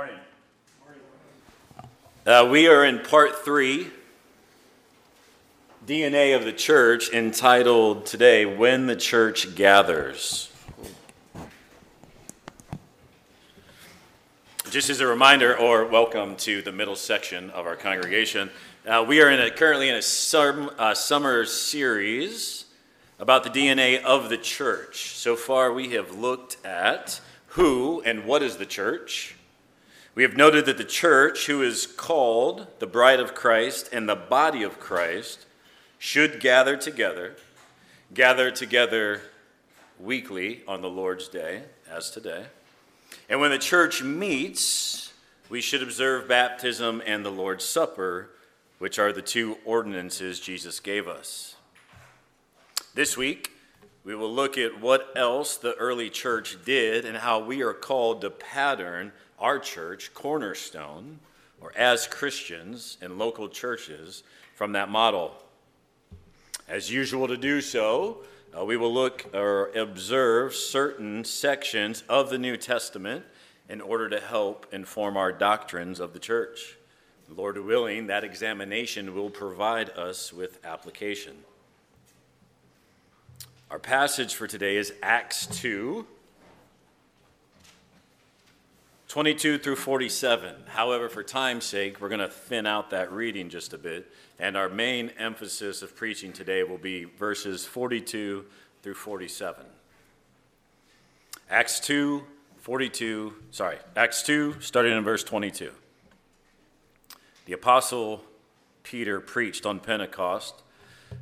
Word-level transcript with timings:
morning. 0.00 0.16
Uh, 2.24 2.48
we 2.50 2.66
are 2.68 2.86
in 2.86 3.00
part 3.00 3.44
three, 3.44 3.88
DNA 5.86 6.34
of 6.34 6.46
the 6.46 6.54
Church, 6.54 7.12
entitled 7.12 8.06
today, 8.06 8.46
When 8.46 8.86
the 8.86 8.96
Church 8.96 9.54
Gathers. 9.54 10.50
Just 14.70 14.88
as 14.88 15.00
a 15.00 15.06
reminder, 15.06 15.54
or 15.54 15.84
welcome 15.84 16.34
to 16.36 16.62
the 16.62 16.72
middle 16.72 16.96
section 16.96 17.50
of 17.50 17.66
our 17.66 17.76
congregation, 17.76 18.48
uh, 18.86 19.04
we 19.06 19.20
are 19.20 19.28
in 19.28 19.38
a, 19.38 19.50
currently 19.50 19.90
in 19.90 19.96
a 19.96 20.02
sum, 20.02 20.70
uh, 20.78 20.94
summer 20.94 21.44
series 21.44 22.64
about 23.18 23.44
the 23.44 23.50
DNA 23.50 24.02
of 24.02 24.30
the 24.30 24.38
church. 24.38 25.10
So 25.16 25.36
far, 25.36 25.70
we 25.74 25.90
have 25.90 26.16
looked 26.16 26.56
at 26.64 27.20
who 27.48 28.00
and 28.00 28.24
what 28.24 28.42
is 28.42 28.56
the 28.56 28.64
church. 28.64 29.36
We 30.14 30.24
have 30.24 30.36
noted 30.36 30.66
that 30.66 30.76
the 30.76 30.84
church, 30.84 31.46
who 31.46 31.62
is 31.62 31.86
called 31.86 32.66
the 32.80 32.86
bride 32.86 33.20
of 33.20 33.34
Christ 33.34 33.88
and 33.92 34.08
the 34.08 34.16
body 34.16 34.64
of 34.64 34.80
Christ, 34.80 35.46
should 35.98 36.40
gather 36.40 36.76
together, 36.76 37.36
gather 38.12 38.50
together 38.50 39.22
weekly 40.00 40.62
on 40.66 40.82
the 40.82 40.90
Lord's 40.90 41.28
day, 41.28 41.62
as 41.88 42.10
today. 42.10 42.46
And 43.28 43.40
when 43.40 43.52
the 43.52 43.58
church 43.58 44.02
meets, 44.02 45.12
we 45.48 45.60
should 45.60 45.82
observe 45.82 46.26
baptism 46.26 47.02
and 47.06 47.24
the 47.24 47.30
Lord's 47.30 47.64
Supper, 47.64 48.30
which 48.78 48.98
are 48.98 49.12
the 49.12 49.22
two 49.22 49.58
ordinances 49.64 50.40
Jesus 50.40 50.80
gave 50.80 51.06
us. 51.06 51.54
This 52.94 53.16
week, 53.16 53.52
we 54.02 54.16
will 54.16 54.32
look 54.32 54.58
at 54.58 54.80
what 54.80 55.12
else 55.14 55.56
the 55.56 55.74
early 55.74 56.10
church 56.10 56.56
did 56.64 57.04
and 57.04 57.18
how 57.18 57.38
we 57.38 57.62
are 57.62 57.74
called 57.74 58.22
to 58.22 58.30
pattern 58.30 59.12
our 59.40 59.58
church, 59.58 60.12
Cornerstone, 60.14 61.18
or 61.60 61.72
as 61.76 62.06
Christians 62.06 62.98
in 63.00 63.18
local 63.18 63.48
churches, 63.48 64.22
from 64.54 64.72
that 64.72 64.90
model. 64.90 65.34
As 66.68 66.90
usual 66.90 67.26
to 67.28 67.36
do 67.36 67.60
so, 67.60 68.18
uh, 68.56 68.64
we 68.64 68.76
will 68.76 68.92
look 68.92 69.26
or 69.34 69.68
observe 69.76 70.54
certain 70.54 71.24
sections 71.24 72.04
of 72.08 72.30
the 72.30 72.38
New 72.38 72.56
Testament 72.56 73.24
in 73.68 73.80
order 73.80 74.08
to 74.08 74.20
help 74.20 74.66
inform 74.72 75.16
our 75.16 75.32
doctrines 75.32 76.00
of 76.00 76.12
the 76.12 76.18
church. 76.18 76.76
Lord 77.34 77.56
willing, 77.58 78.08
that 78.08 78.24
examination 78.24 79.14
will 79.14 79.30
provide 79.30 79.90
us 79.90 80.32
with 80.32 80.64
application. 80.64 81.36
Our 83.70 83.78
passage 83.78 84.34
for 84.34 84.48
today 84.48 84.76
is 84.76 84.92
Acts 85.00 85.46
2, 85.46 86.04
22 89.10 89.58
through 89.58 89.74
47. 89.74 90.54
However, 90.68 91.08
for 91.08 91.24
time's 91.24 91.64
sake, 91.64 92.00
we're 92.00 92.08
going 92.08 92.20
to 92.20 92.28
thin 92.28 92.64
out 92.64 92.90
that 92.90 93.10
reading 93.10 93.48
just 93.48 93.72
a 93.72 93.78
bit, 93.78 94.08
and 94.38 94.56
our 94.56 94.68
main 94.68 95.10
emphasis 95.18 95.82
of 95.82 95.96
preaching 95.96 96.32
today 96.32 96.62
will 96.62 96.78
be 96.78 97.02
verses 97.02 97.66
42 97.66 98.44
through 98.84 98.94
47. 98.94 99.64
Acts 101.50 101.80
2, 101.80 102.22
42, 102.58 103.34
sorry, 103.50 103.78
Acts 103.96 104.22
2, 104.22 104.60
starting 104.60 104.96
in 104.96 105.02
verse 105.02 105.24
22. 105.24 105.72
The 107.46 107.52
Apostle 107.52 108.22
Peter 108.84 109.18
preached 109.18 109.66
on 109.66 109.80
Pentecost. 109.80 110.62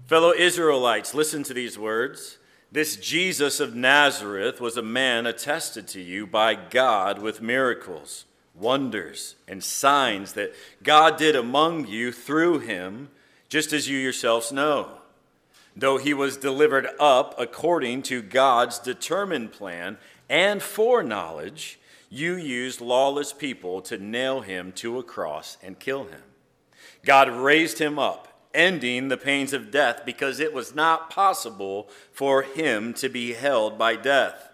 Fellow 0.05 0.35
Israelites, 0.35 1.15
listen 1.15 1.43
to 1.45 1.55
these 1.55 1.79
words. 1.79 2.37
This 2.71 2.97
Jesus 2.97 3.61
of 3.61 3.75
Nazareth 3.75 4.61
was 4.61 4.77
a 4.77 4.83
man 4.83 5.27
attested 5.27 5.89
to 5.89 6.03
you 6.03 6.27
by 6.27 6.55
God 6.55 7.19
with 7.19 7.41
miracles, 7.41 8.27
wonders, 8.55 9.37
and 9.47 9.65
signs 9.65 10.35
that 10.35 10.55
God 10.83 11.17
did 11.17 11.35
among 11.35 11.87
you 11.87 12.13
through 12.13 12.59
him, 12.59 13.09
just 13.49 13.73
as 13.73 13.89
you 13.89 13.97
yourselves 13.97 14.53
know. 14.53 14.99
Though 15.75 15.97
he 15.97 16.13
was 16.13 16.37
delivered 16.37 16.89
up 17.01 17.35
according 17.39 18.03
to 18.03 18.21
God's 18.21 18.79
determined 18.79 19.53
plan 19.53 19.97
and 20.29 20.63
foreknowledge, 20.63 21.79
you 22.11 22.37
used 22.37 22.83
lawless 22.83 23.33
people 23.33 23.81
to 23.83 23.97
nail 23.97 24.43
him 24.43 24.73
to 24.73 24.99
a 24.99 25.03
cross 25.03 25.57
and 25.63 25.79
kill 25.79 26.05
him. 26.05 26.23
God 27.03 27.31
raised 27.31 27.79
him 27.79 27.99
up 27.99 28.28
ending 28.59 29.07
the 29.07 29.17
pains 29.17 29.53
of 29.53 29.71
death 29.71 30.03
because 30.05 30.41
it 30.41 30.53
was 30.53 30.75
not 30.75 31.09
possible 31.09 31.89
for 32.13 32.43
him 32.43 32.93
to 32.93 33.09
be 33.09 33.33
held 33.33 33.79
by 33.79 33.95
death. 33.95 34.51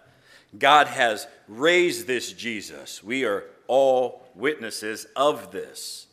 God 0.57 0.87
has 0.87 1.27
raised 1.47 2.05
this 2.05 2.31
Jesus. 2.31 3.03
We 3.03 3.25
are 3.25 3.45
all 3.67 4.27
witnesses 4.35 5.07
of 5.15 5.51
this. 5.51 6.05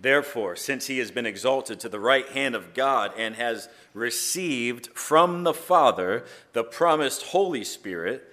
Therefore, 0.00 0.56
since 0.56 0.86
he 0.86 0.98
has 0.98 1.10
been 1.10 1.26
exalted 1.26 1.78
to 1.80 1.88
the 1.88 2.00
right 2.00 2.28
hand 2.28 2.54
of 2.54 2.72
God 2.72 3.12
and 3.16 3.36
has 3.36 3.68
received 3.92 4.88
from 4.88 5.44
the 5.44 5.54
Father 5.54 6.24
the 6.54 6.64
promised 6.64 7.24
Holy 7.26 7.62
Spirit, 7.62 8.24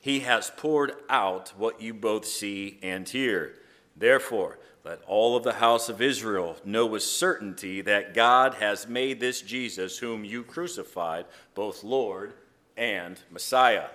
he 0.00 0.20
has 0.20 0.52
poured 0.56 0.92
out 1.08 1.52
what 1.58 1.82
you 1.82 1.92
both 1.92 2.24
see 2.24 2.78
and 2.82 3.06
hear. 3.08 3.56
Therefore, 3.96 4.58
let 4.84 5.02
all 5.06 5.36
of 5.36 5.44
the 5.44 5.54
house 5.54 5.88
of 5.88 6.00
Israel 6.00 6.56
know 6.64 6.86
with 6.86 7.02
certainty 7.02 7.82
that 7.82 8.14
God 8.14 8.54
has 8.54 8.88
made 8.88 9.20
this 9.20 9.42
Jesus, 9.42 9.98
whom 9.98 10.24
you 10.24 10.42
crucified, 10.42 11.26
both 11.54 11.84
Lord 11.84 12.32
and 12.76 13.20
Messiah. 13.30 13.88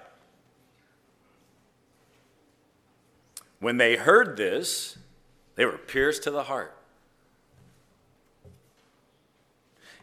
When 3.60 3.78
they 3.78 3.96
heard 3.96 4.38
this, 4.38 4.98
they 5.56 5.66
were 5.66 5.78
pierced 5.78 6.24
to 6.24 6.32
the 6.32 6.44
heart 6.44 6.78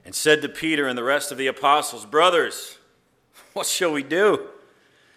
and 0.05 0.15
said 0.15 0.43
to 0.43 0.49
Peter 0.49 0.89
and 0.89 0.99
the 0.99 1.05
rest 1.05 1.31
of 1.31 1.39
the 1.39 1.47
apostles, 1.47 2.07
Brothers, 2.07 2.79
what 3.53 3.67
shall 3.67 3.93
we 3.93 4.03
do? 4.03 4.49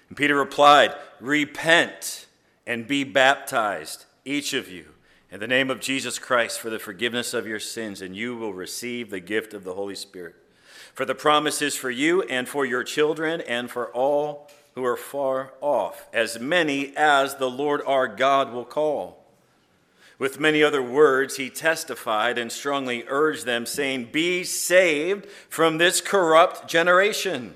And 0.09 0.17
Peter 0.17 0.35
replied, 0.35 0.93
Repent 1.19 2.27
and 2.67 2.85
be 2.85 3.03
baptized, 3.03 4.05
each 4.25 4.53
of 4.53 4.69
you 4.69 4.94
in 5.31 5.39
the 5.39 5.47
name 5.47 5.69
of 5.69 5.79
Jesus 5.79 6.19
Christ 6.19 6.59
for 6.59 6.69
the 6.69 6.79
forgiveness 6.79 7.33
of 7.33 7.47
your 7.47 7.59
sins, 7.59 8.01
and 8.01 8.15
you 8.15 8.35
will 8.35 8.53
receive 8.53 9.09
the 9.09 9.19
gift 9.19 9.53
of 9.53 9.63
the 9.63 9.73
Holy 9.73 9.95
Spirit. 9.95 10.35
For 10.93 11.05
the 11.05 11.15
promise 11.15 11.61
is 11.61 11.75
for 11.75 11.91
you 11.91 12.21
and 12.23 12.47
for 12.47 12.65
your 12.65 12.83
children 12.83 13.41
and 13.41 13.69
for 13.69 13.87
all 13.87 14.49
who 14.75 14.85
are 14.85 14.97
far 14.97 15.53
off, 15.61 16.07
as 16.13 16.39
many 16.39 16.95
as 16.95 17.35
the 17.35 17.49
Lord 17.49 17.81
our 17.85 18.07
God 18.07 18.53
will 18.53 18.65
call. 18.65 19.25
With 20.17 20.39
many 20.39 20.63
other 20.63 20.81
words, 20.81 21.37
he 21.37 21.49
testified 21.49 22.37
and 22.37 22.51
strongly 22.51 23.03
urged 23.07 23.45
them, 23.45 23.65
saying, 23.65 24.09
Be 24.11 24.43
saved 24.43 25.25
from 25.49 25.77
this 25.77 25.99
corrupt 25.99 26.69
generation. 26.69 27.55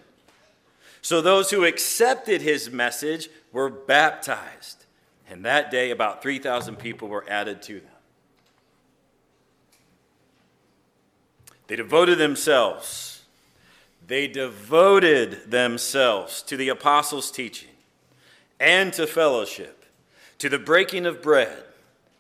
So 1.02 1.22
those 1.22 1.52
who 1.52 1.64
accepted 1.64 2.42
his 2.42 2.70
message 2.70 3.30
were 3.54 3.70
baptized. 3.70 4.79
And 5.30 5.46
that 5.46 5.70
day, 5.70 5.92
about 5.92 6.24
3,000 6.24 6.78
people 6.78 7.08
were 7.08 7.26
added 7.30 7.62
to 7.64 7.80
them. 7.80 7.90
They 11.68 11.76
devoted 11.76 12.18
themselves. 12.18 13.22
They 14.06 14.28
devoted 14.28 15.52
themselves 15.52 16.42
to 16.44 16.58
the 16.58 16.70
apostles' 16.70 17.30
teaching 17.30 17.70
and 18.60 18.92
to 18.94 19.06
fellowship, 19.06 19.86
to 20.40 20.50
the 20.50 20.58
breaking 20.58 21.06
of 21.06 21.22
bread 21.22 21.64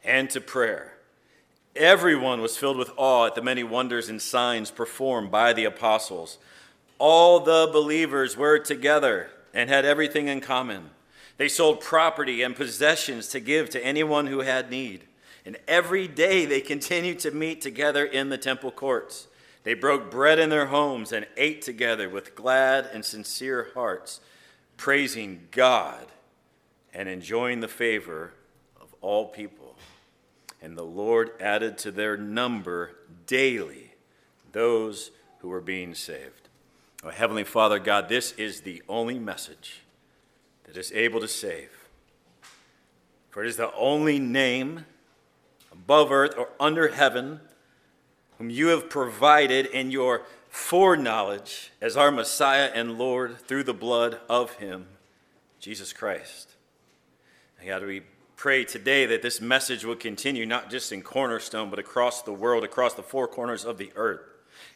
and 0.03 0.30
to 0.30 0.40
prayer. 0.40 0.94
Everyone 1.76 2.41
was 2.41 2.58
filled 2.58 2.78
with 2.78 2.91
awe 2.96 3.26
at 3.26 3.34
the 3.34 3.41
many 3.41 3.64
wonders 3.64 4.08
and 4.08 4.22
signs 4.22 4.70
performed 4.70 5.31
by 5.31 5.52
the 5.52 5.66
apostles. 5.66 6.38
All 7.00 7.40
the 7.40 7.68
believers 7.72 8.38
were 8.38 8.59
together 8.59 9.31
and 9.52 9.68
had 9.68 9.84
everything 9.84 10.28
in 10.28 10.41
common. 10.41 10.91
They 11.40 11.48
sold 11.48 11.80
property 11.80 12.42
and 12.42 12.54
possessions 12.54 13.30
to 13.30 13.40
give 13.40 13.70
to 13.70 13.84
anyone 13.84 14.28
who 14.28 14.42
had 14.42 14.70
need. 14.70 15.06
And 15.46 15.58
every 15.70 16.06
day 16.06 16.46
they 16.46 16.59
continued 16.59 17.20
to 17.20 17.32
meet 17.32 17.62
together 17.62 18.03
in 18.03 18.28
the 18.28 18.38
temple 18.38 18.72
courts. 18.72 19.28
They 19.64 19.74
broke 19.74 20.12
bread 20.12 20.38
in 20.38 20.50
their 20.50 20.66
homes 20.66 21.14
and 21.14 21.26
ate 21.38 21.62
together 21.62 22.09
with 22.09 22.36
glad 22.36 22.90
and 22.91 23.06
sincere 23.06 23.70
hearts, 23.74 24.20
praising 24.76 25.47
God 25.52 26.08
and 26.94 27.08
enjoying 27.08 27.62
the 27.62 27.70
favor 27.70 28.34
of 28.82 28.94
all 29.00 29.26
people. 29.26 29.78
And 30.62 30.78
the 30.78 30.84
Lord 30.84 31.32
added 31.40 31.78
to 31.80 31.92
their 31.92 32.18
number 32.18 32.97
daily 33.28 33.94
those 34.52 35.12
who 35.40 35.47
were 35.47 35.62
being 35.62 35.96
saved. 35.96 36.50
Oh, 37.02 37.12
Heavenly 37.12 37.46
Father, 37.46 37.80
God, 37.80 38.09
this 38.09 38.34
is 38.34 38.59
the 38.59 38.84
only 38.90 39.18
message 39.18 39.84
that 40.74 40.80
is 40.80 40.92
able 40.92 41.20
to 41.20 41.28
save. 41.28 41.70
For 43.30 43.44
it 43.44 43.48
is 43.48 43.58
the 43.58 43.74
only 43.74 44.20
name 44.20 44.86
above 45.72 46.12
earth 46.12 46.36
or 46.38 46.50
under 46.60 46.90
heaven 46.90 47.42
whom 48.38 48.50
you 48.50 48.68
have 48.68 48.90
provided 48.90 49.66
in 49.66 49.92
your 49.92 50.24
foreknowledge 50.50 51.72
as 51.82 51.98
our 51.98 52.12
Messiah 52.12 52.72
and 52.74 52.98
Lord 52.98 53.38
through 53.40 53.64
the 53.64 53.74
blood 53.74 54.20
of 54.30 54.54
him, 54.56 54.88
Jesus 55.60 55.94
Christ. 55.94 56.56
And 57.60 57.68
God, 57.68 57.84
we 57.84 58.02
pray 58.36 58.64
today 58.64 59.06
that 59.06 59.22
this 59.22 59.42
message 59.42 59.84
will 59.84 59.96
continue 59.96 60.46
not 60.46 60.70
just 60.70 60.92
in 60.92 61.02
Cornerstone, 61.02 61.70
but 61.70 61.80
across 61.80 62.22
the 62.22 62.34
world, 62.34 62.64
across 62.64 62.94
the 62.94 63.04
four 63.04 63.28
corners 63.28 63.66
of 63.66 63.78
the 63.78 63.92
earth. 63.96 64.22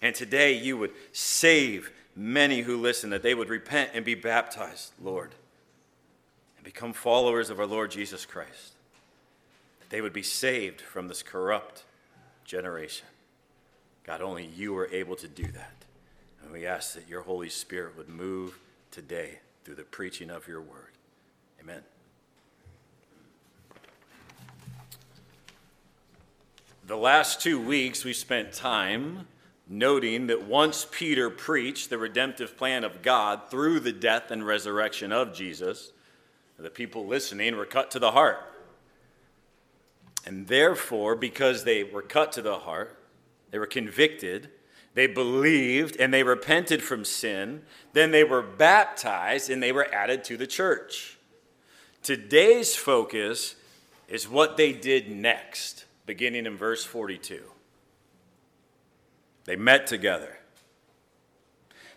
And 0.01 0.13
today 0.13 0.54
you 0.54 0.78
would 0.78 0.92
save 1.13 1.92
many 2.16 2.62
who 2.62 2.78
listen, 2.78 3.10
that 3.12 3.24
they 3.24 3.34
would 3.34 3.50
repent 3.50 3.92
and 3.94 4.04
be 4.04 4.16
baptized, 4.16 4.94
Lord, 5.01 5.34
and 6.63 6.74
become 6.74 6.94
followers 6.94 7.50
of 7.50 7.60
our 7.60 7.65
Lord 7.65 7.92
Jesus 7.92 8.25
Christ. 8.25 8.75
That 9.81 9.89
they 9.89 10.00
would 10.00 10.13
be 10.13 10.24
saved 10.24 10.80
from 10.80 11.10
this 11.10 11.21
corrupt 11.21 11.83
generation. 12.45 13.06
God, 14.06 14.21
only 14.21 14.45
you 14.45 14.77
are 14.77 14.88
able 14.88 15.18
to 15.18 15.27
do 15.27 15.44
that. 15.44 15.74
And 16.42 16.54
we 16.54 16.65
ask 16.65 16.94
that 16.94 17.10
your 17.10 17.24
Holy 17.24 17.50
Spirit 17.50 17.98
would 17.98 18.07
move 18.07 18.60
today 18.92 19.39
through 19.65 19.75
the 19.75 19.83
preaching 19.83 20.30
of 20.30 20.48
your 20.48 20.62
word. 20.62 20.92
Amen. 21.62 21.81
The 26.88 26.98
last 26.98 27.42
two 27.42 27.59
weeks, 27.62 28.06
we 28.06 28.13
spent 28.13 28.54
time 28.54 29.27
noting 29.68 30.27
that 30.27 30.44
once 30.44 30.88
Peter 30.89 31.30
preached 31.30 31.89
the 31.89 31.98
redemptive 31.98 32.56
plan 32.57 32.86
of 32.86 33.01
God 33.01 33.50
through 33.50 33.81
the 33.81 33.94
death 33.94 34.31
and 34.31 34.45
resurrection 34.45 35.12
of 35.12 35.33
Jesus, 35.33 35.93
the 36.63 36.69
people 36.69 37.06
listening 37.06 37.56
were 37.56 37.65
cut 37.65 37.92
to 37.92 38.00
the 38.00 38.12
heart. 38.12 38.39
And 40.25 40.48
therefore, 40.48 41.15
because 41.15 41.65
they 41.65 41.83
were 41.83 42.01
cut 42.01 42.31
to 42.33 42.42
the 42.42 42.60
heart, 42.60 42.98
they 43.51 43.60
were 43.60 43.68
convicted, 43.68 44.50
they 44.94 45.07
believed, 45.07 45.98
and 45.98 46.13
they 46.13 46.24
repented 46.24 46.81
from 46.81 47.04
sin. 47.04 47.63
Then 47.92 48.12
they 48.12 48.24
were 48.24 48.42
baptized 48.42 49.50
and 49.50 49.62
they 49.62 49.71
were 49.71 49.94
added 49.94 50.24
to 50.25 50.38
the 50.38 50.48
church. 50.48 51.18
Today's 52.01 52.75
focus 52.75 53.56
is 54.07 54.30
what 54.30 54.56
they 54.56 54.71
did 54.71 55.12
next, 55.12 55.86
beginning 56.06 56.45
in 56.45 56.56
verse 56.56 56.86
42. 56.86 57.44
They 59.45 59.56
met 59.57 59.88
together. 59.88 60.38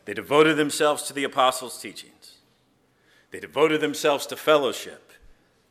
They 0.04 0.14
devoted 0.14 0.56
themselves 0.56 1.04
to 1.04 1.12
the 1.12 1.24
apostles' 1.24 1.80
teachings. 1.80 2.15
They 3.36 3.40
devoted 3.40 3.82
themselves 3.82 4.24
to 4.28 4.34
fellowship. 4.36 5.12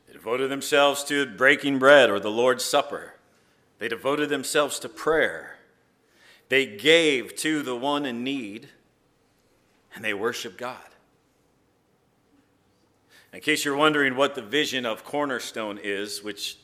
They 0.06 0.12
devoted 0.12 0.52
themselves 0.52 1.02
to 1.02 1.26
breaking 1.26 1.80
bread 1.80 2.10
or 2.10 2.20
the 2.20 2.30
Lord's 2.30 2.64
Supper. 2.64 3.14
They 3.80 3.88
devoted 3.88 4.28
themselves 4.28 4.78
to 4.78 4.88
prayer. 4.88 5.56
They 6.48 6.64
gave 6.64 7.34
to 7.38 7.62
the 7.62 7.74
one 7.74 8.06
in 8.06 8.22
need, 8.22 8.68
and 9.96 10.04
they 10.04 10.14
worshiped 10.14 10.58
God. 10.58 10.78
In 13.32 13.40
case 13.40 13.64
you're 13.64 13.74
wondering 13.74 14.14
what 14.14 14.36
the 14.36 14.42
vision 14.42 14.86
of 14.86 15.02
Cornerstone 15.02 15.80
is, 15.82 16.22
which 16.22 16.58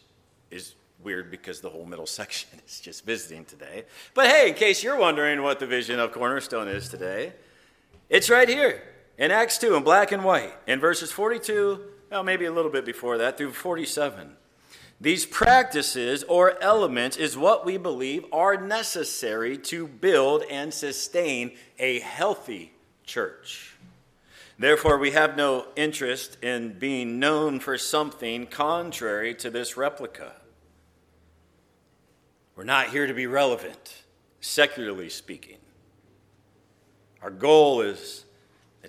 is 0.52 0.76
weird 1.02 1.32
because 1.32 1.60
the 1.60 1.70
whole 1.70 1.84
middle 1.84 2.06
section 2.20 2.49
is 2.64 2.78
just 2.78 3.04
visiting 3.04 3.44
today. 3.44 3.87
But 4.14 4.28
hey, 4.28 4.50
in 4.50 4.54
case 4.54 4.84
you're 4.84 4.99
wondering 4.99 5.43
what 5.43 5.58
the 5.58 5.66
vision 5.66 5.99
of 5.99 6.12
Cornerstone 6.12 6.69
is 6.69 6.88
today, 6.88 7.32
it's 8.08 8.31
right 8.31 8.49
here 8.49 8.84
in 9.22 9.30
Acts 9.30 9.56
2 9.58 9.76
in 9.76 9.84
black 9.84 10.10
and 10.10 10.24
white, 10.24 10.52
in 10.66 10.80
verses 10.80 11.12
42, 11.12 11.80
well, 12.10 12.24
maybe 12.24 12.44
a 12.44 12.50
little 12.50 12.72
bit 12.72 12.84
before 12.84 13.19
that, 13.19 13.38
through 13.38 13.52
47. 13.52 14.32
These 15.00 15.26
practices 15.26 16.24
or 16.24 16.60
elements 16.60 17.16
is 17.16 17.36
what 17.36 17.64
we 17.64 17.76
believe 17.76 18.24
are 18.32 18.56
necessary 18.56 19.56
to 19.58 19.86
build 19.86 20.42
and 20.50 20.74
sustain 20.74 21.52
a 21.78 22.00
healthy 22.00 22.72
church. 23.04 23.76
Therefore, 24.58 24.98
we 24.98 25.12
have 25.12 25.36
no 25.36 25.66
interest 25.76 26.36
in 26.42 26.76
being 26.80 27.20
known 27.20 27.60
for 27.60 27.78
something 27.78 28.48
contrary 28.48 29.36
to 29.36 29.50
this 29.50 29.76
replica. 29.76 30.32
We're 32.56 32.64
not 32.64 32.88
here 32.88 33.06
to 33.06 33.14
be 33.14 33.28
relevant, 33.28 34.02
secularly 34.40 35.10
speaking. 35.10 35.58
Our 37.22 37.30
goal 37.30 37.82
is 37.82 38.21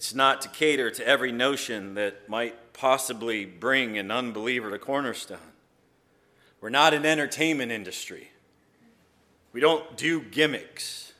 it's 0.04 0.14
not 0.14 0.42
to 0.42 0.50
cater 0.50 0.92
to 0.92 1.08
every 1.08 1.32
notion 1.32 1.94
that 1.94 2.28
might 2.28 2.74
possibly 2.74 3.46
bring 3.46 3.98
an 3.98 4.12
unbeliever 4.12 4.70
to 4.70 4.78
Cornerstone. 4.78 5.38
We're 6.60 6.72
not 6.72 6.94
an 6.94 7.06
entertainment 7.06 7.72
industry. 7.72 8.30
We 9.54 9.62
don't 9.62 9.96
do 9.96 10.20
gimmicks. 10.20 11.14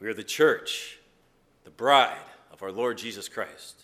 We 0.00 0.08
are 0.08 0.14
the 0.14 0.24
church, 0.24 0.98
the 1.64 1.70
bride 1.70 2.16
of 2.50 2.62
our 2.62 2.72
Lord 2.72 2.96
Jesus 2.96 3.28
Christ. 3.28 3.82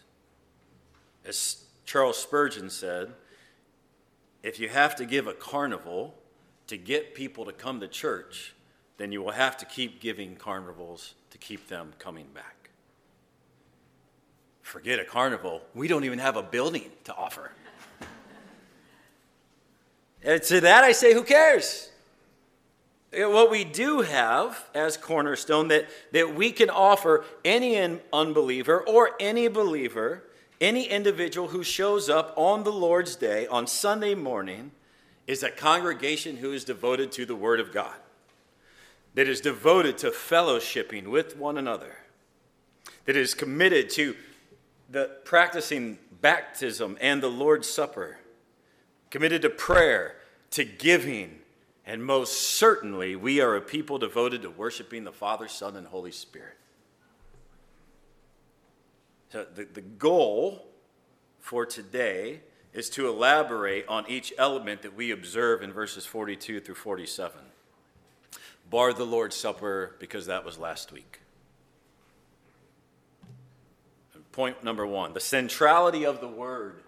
As 1.26 1.62
Charles 1.84 2.16
Spurgeon 2.16 2.70
said, 2.70 3.12
if 4.42 4.58
you 4.58 4.70
have 4.70 4.96
to 4.96 5.04
give 5.04 5.26
a 5.26 5.34
carnival 5.34 6.14
to 6.68 6.78
get 6.78 7.14
people 7.14 7.44
to 7.44 7.52
come 7.52 7.78
to 7.80 7.88
church, 7.88 8.54
then 8.96 9.12
you 9.12 9.22
will 9.22 9.32
have 9.32 9.58
to 9.58 9.66
keep 9.66 10.00
giving 10.00 10.34
carnivals 10.34 11.12
to 11.28 11.36
keep 11.36 11.68
them 11.68 11.92
coming 11.98 12.28
back. 12.32 12.59
Forget 14.70 15.00
a 15.00 15.04
carnival, 15.04 15.62
we 15.74 15.88
don't 15.88 16.04
even 16.04 16.20
have 16.20 16.36
a 16.36 16.44
building 16.44 16.92
to 17.02 17.12
offer. 17.12 17.50
And 20.22 20.40
to 20.44 20.60
that 20.60 20.84
I 20.84 20.92
say, 20.92 21.12
who 21.12 21.24
cares? 21.24 21.90
What 23.12 23.50
we 23.50 23.64
do 23.64 24.02
have 24.02 24.64
as 24.72 24.96
cornerstone 24.96 25.66
that, 25.68 25.88
that 26.12 26.36
we 26.36 26.52
can 26.52 26.70
offer 26.70 27.24
any 27.44 27.98
unbeliever 28.12 28.80
or 28.86 29.10
any 29.18 29.48
believer, 29.48 30.22
any 30.60 30.84
individual 30.84 31.48
who 31.48 31.64
shows 31.64 32.08
up 32.08 32.32
on 32.36 32.62
the 32.62 32.70
Lord's 32.70 33.16
day, 33.16 33.48
on 33.48 33.66
Sunday 33.66 34.14
morning, 34.14 34.70
is 35.26 35.42
a 35.42 35.50
congregation 35.50 36.36
who 36.36 36.52
is 36.52 36.62
devoted 36.62 37.10
to 37.10 37.26
the 37.26 37.34
Word 37.34 37.58
of 37.58 37.72
God, 37.72 37.96
that 39.14 39.26
is 39.26 39.40
devoted 39.40 39.98
to 39.98 40.10
fellowshipping 40.10 41.08
with 41.08 41.36
one 41.36 41.58
another, 41.58 41.96
that 43.06 43.16
is 43.16 43.34
committed 43.34 43.90
to 43.90 44.14
the 44.90 45.10
practicing 45.24 45.98
baptism 46.20 46.98
and 47.00 47.22
the 47.22 47.28
Lord's 47.28 47.68
Supper 47.68 48.18
committed 49.10 49.42
to 49.42 49.50
prayer, 49.50 50.16
to 50.50 50.64
giving, 50.64 51.38
and 51.86 52.04
most 52.04 52.56
certainly, 52.56 53.16
we 53.16 53.40
are 53.40 53.56
a 53.56 53.60
people 53.60 53.98
devoted 53.98 54.42
to 54.42 54.50
worshiping 54.50 55.04
the 55.04 55.12
Father, 55.12 55.48
Son, 55.48 55.76
and 55.76 55.86
Holy 55.86 56.12
Spirit. 56.12 56.56
So, 59.30 59.46
the, 59.54 59.64
the 59.64 59.80
goal 59.80 60.66
for 61.38 61.64
today 61.64 62.40
is 62.72 62.90
to 62.90 63.08
elaborate 63.08 63.86
on 63.88 64.04
each 64.08 64.32
element 64.38 64.82
that 64.82 64.94
we 64.94 65.10
observe 65.10 65.62
in 65.62 65.72
verses 65.72 66.04
42 66.04 66.60
through 66.60 66.74
47. 66.74 67.40
Bar 68.68 68.92
the 68.92 69.04
Lord's 69.04 69.36
Supper 69.36 69.96
because 69.98 70.26
that 70.26 70.44
was 70.44 70.58
last 70.58 70.92
week. 70.92 71.20
Point 74.32 74.62
number 74.62 74.86
one 74.86 75.12
the 75.12 75.20
centrality 75.20 76.04
of 76.04 76.20
the 76.20 76.28
Word 76.28 76.82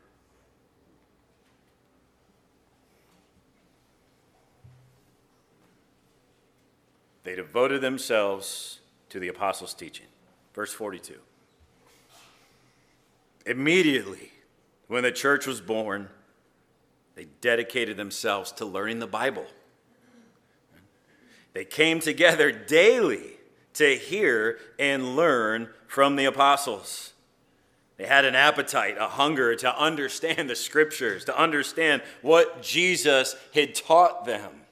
They 7.24 7.36
devoted 7.36 7.80
themselves 7.80 8.80
to 9.08 9.20
the 9.20 9.28
apostles' 9.28 9.74
teaching. 9.74 10.06
Verse 10.54 10.72
42. 10.72 11.14
Immediately, 13.46 14.32
when 14.88 15.02
the 15.02 15.12
church 15.12 15.46
was 15.46 15.60
born, 15.60 16.08
they 17.14 17.26
dedicated 17.40 17.96
themselves 17.96 18.52
to 18.52 18.64
learning 18.64 18.98
the 18.98 19.06
Bible. 19.06 19.46
They 21.52 21.64
came 21.64 22.00
together 22.00 22.50
daily 22.50 23.36
to 23.74 23.96
hear 23.96 24.58
and 24.78 25.16
learn 25.16 25.68
from 25.86 26.16
the 26.16 26.24
apostles. 26.24 27.12
They 28.02 28.08
had 28.08 28.24
an 28.24 28.34
appetite, 28.34 28.96
a 28.98 29.06
hunger 29.06 29.54
to 29.54 29.78
understand 29.78 30.50
the 30.50 30.56
scriptures, 30.56 31.24
to 31.26 31.38
understand 31.38 32.02
what 32.20 32.60
Jesus 32.60 33.36
had 33.54 33.76
taught 33.76 34.24
them 34.24 34.62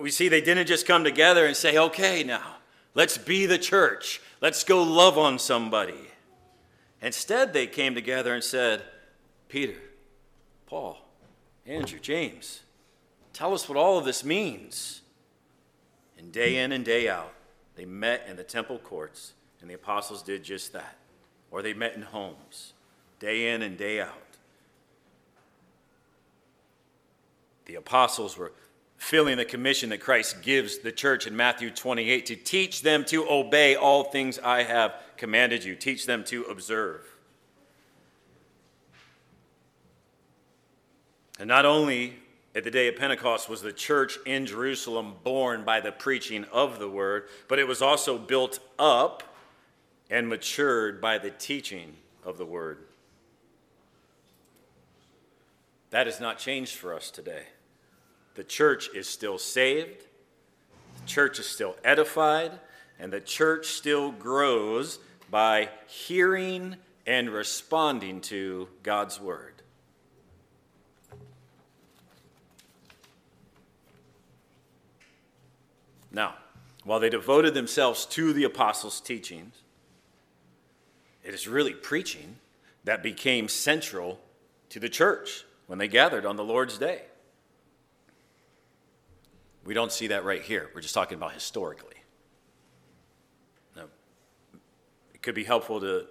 we 0.00 0.10
see 0.10 0.28
they 0.28 0.40
didn't 0.40 0.66
just 0.66 0.86
come 0.86 1.04
together 1.04 1.46
and 1.46 1.56
say, 1.56 1.76
okay, 1.76 2.22
now, 2.22 2.56
let's 2.94 3.18
be 3.18 3.46
the 3.46 3.58
church. 3.58 4.20
Let's 4.40 4.64
go 4.64 4.82
love 4.82 5.18
on 5.18 5.38
somebody. 5.38 6.08
Instead, 7.00 7.52
they 7.52 7.66
came 7.66 7.94
together 7.94 8.34
and 8.34 8.42
said, 8.42 8.82
Peter, 9.48 9.76
Paul, 10.66 10.98
Andrew, 11.66 11.98
James, 11.98 12.60
tell 13.32 13.54
us 13.54 13.68
what 13.68 13.78
all 13.78 13.98
of 13.98 14.04
this 14.04 14.24
means. 14.24 15.02
And 16.18 16.32
day 16.32 16.56
in 16.56 16.72
and 16.72 16.84
day 16.84 17.08
out, 17.08 17.32
they 17.76 17.84
met 17.84 18.26
in 18.28 18.36
the 18.36 18.44
temple 18.44 18.78
courts, 18.78 19.34
and 19.60 19.68
the 19.68 19.74
apostles 19.74 20.22
did 20.22 20.44
just 20.44 20.72
that. 20.72 20.96
Or 21.50 21.62
they 21.62 21.74
met 21.74 21.94
in 21.94 22.02
homes, 22.02 22.74
day 23.18 23.54
in 23.54 23.62
and 23.62 23.76
day 23.76 24.00
out. 24.00 24.12
The 27.64 27.76
apostles 27.76 28.36
were 28.36 28.52
filling 28.96 29.36
the 29.36 29.44
commission 29.44 29.90
that 29.90 30.00
Christ 30.00 30.42
gives 30.42 30.78
the 30.78 30.92
church 30.92 31.26
in 31.26 31.36
Matthew 31.36 31.70
28 31.70 32.26
to 32.26 32.36
teach 32.36 32.82
them 32.82 33.04
to 33.06 33.26
obey 33.30 33.76
all 33.76 34.04
things 34.04 34.38
I 34.38 34.64
have 34.64 34.94
commanded 35.16 35.64
you, 35.64 35.76
teach 35.76 36.06
them 36.06 36.24
to 36.24 36.44
observe. 36.44 37.02
And 41.38 41.46
not 41.46 41.64
only 41.64 42.16
at 42.54 42.64
the 42.64 42.70
day 42.70 42.88
of 42.88 42.96
Pentecost 42.96 43.48
was 43.48 43.62
the 43.62 43.72
church 43.72 44.18
in 44.26 44.46
Jerusalem 44.46 45.14
born 45.22 45.64
by 45.64 45.80
the 45.80 45.92
preaching 45.92 46.44
of 46.52 46.80
the 46.80 46.88
word, 46.88 47.28
but 47.46 47.58
it 47.60 47.68
was 47.68 47.80
also 47.80 48.18
built 48.18 48.58
up 48.78 49.22
and 50.10 50.28
matured 50.28 51.00
by 51.00 51.18
the 51.18 51.30
teaching 51.30 51.96
of 52.24 52.38
the 52.38 52.46
word. 52.46 52.78
That 55.90 56.06
has 56.06 56.20
not 56.20 56.38
changed 56.38 56.76
for 56.76 56.94
us 56.94 57.10
today. 57.10 57.44
The 58.34 58.44
church 58.44 58.88
is 58.94 59.08
still 59.08 59.38
saved, 59.38 60.04
the 61.00 61.06
church 61.06 61.38
is 61.38 61.46
still 61.46 61.76
edified, 61.82 62.52
and 62.98 63.12
the 63.12 63.20
church 63.20 63.66
still 63.66 64.12
grows 64.12 64.98
by 65.30 65.70
hearing 65.86 66.76
and 67.06 67.30
responding 67.30 68.20
to 68.20 68.68
God's 68.82 69.20
word. 69.20 69.62
Now, 76.10 76.34
while 76.84 77.00
they 77.00 77.10
devoted 77.10 77.54
themselves 77.54 78.06
to 78.06 78.32
the 78.32 78.44
apostles' 78.44 79.00
teachings, 79.00 79.54
it 81.28 81.34
is 81.34 81.46
really 81.46 81.74
preaching 81.74 82.36
that 82.84 83.02
became 83.02 83.48
central 83.48 84.18
to 84.70 84.80
the 84.80 84.88
church 84.88 85.44
when 85.66 85.78
they 85.78 85.86
gathered 85.86 86.24
on 86.24 86.36
the 86.36 86.42
Lord's 86.42 86.78
day. 86.78 87.02
We 89.62 89.74
don't 89.74 89.92
see 89.92 90.06
that 90.06 90.24
right 90.24 90.40
here. 90.40 90.70
We're 90.74 90.80
just 90.80 90.94
talking 90.94 91.18
about 91.18 91.34
historically. 91.34 91.96
Now, 93.76 93.84
it 95.12 95.20
could 95.20 95.34
be 95.34 95.44
helpful 95.44 95.80
to 95.80 96.06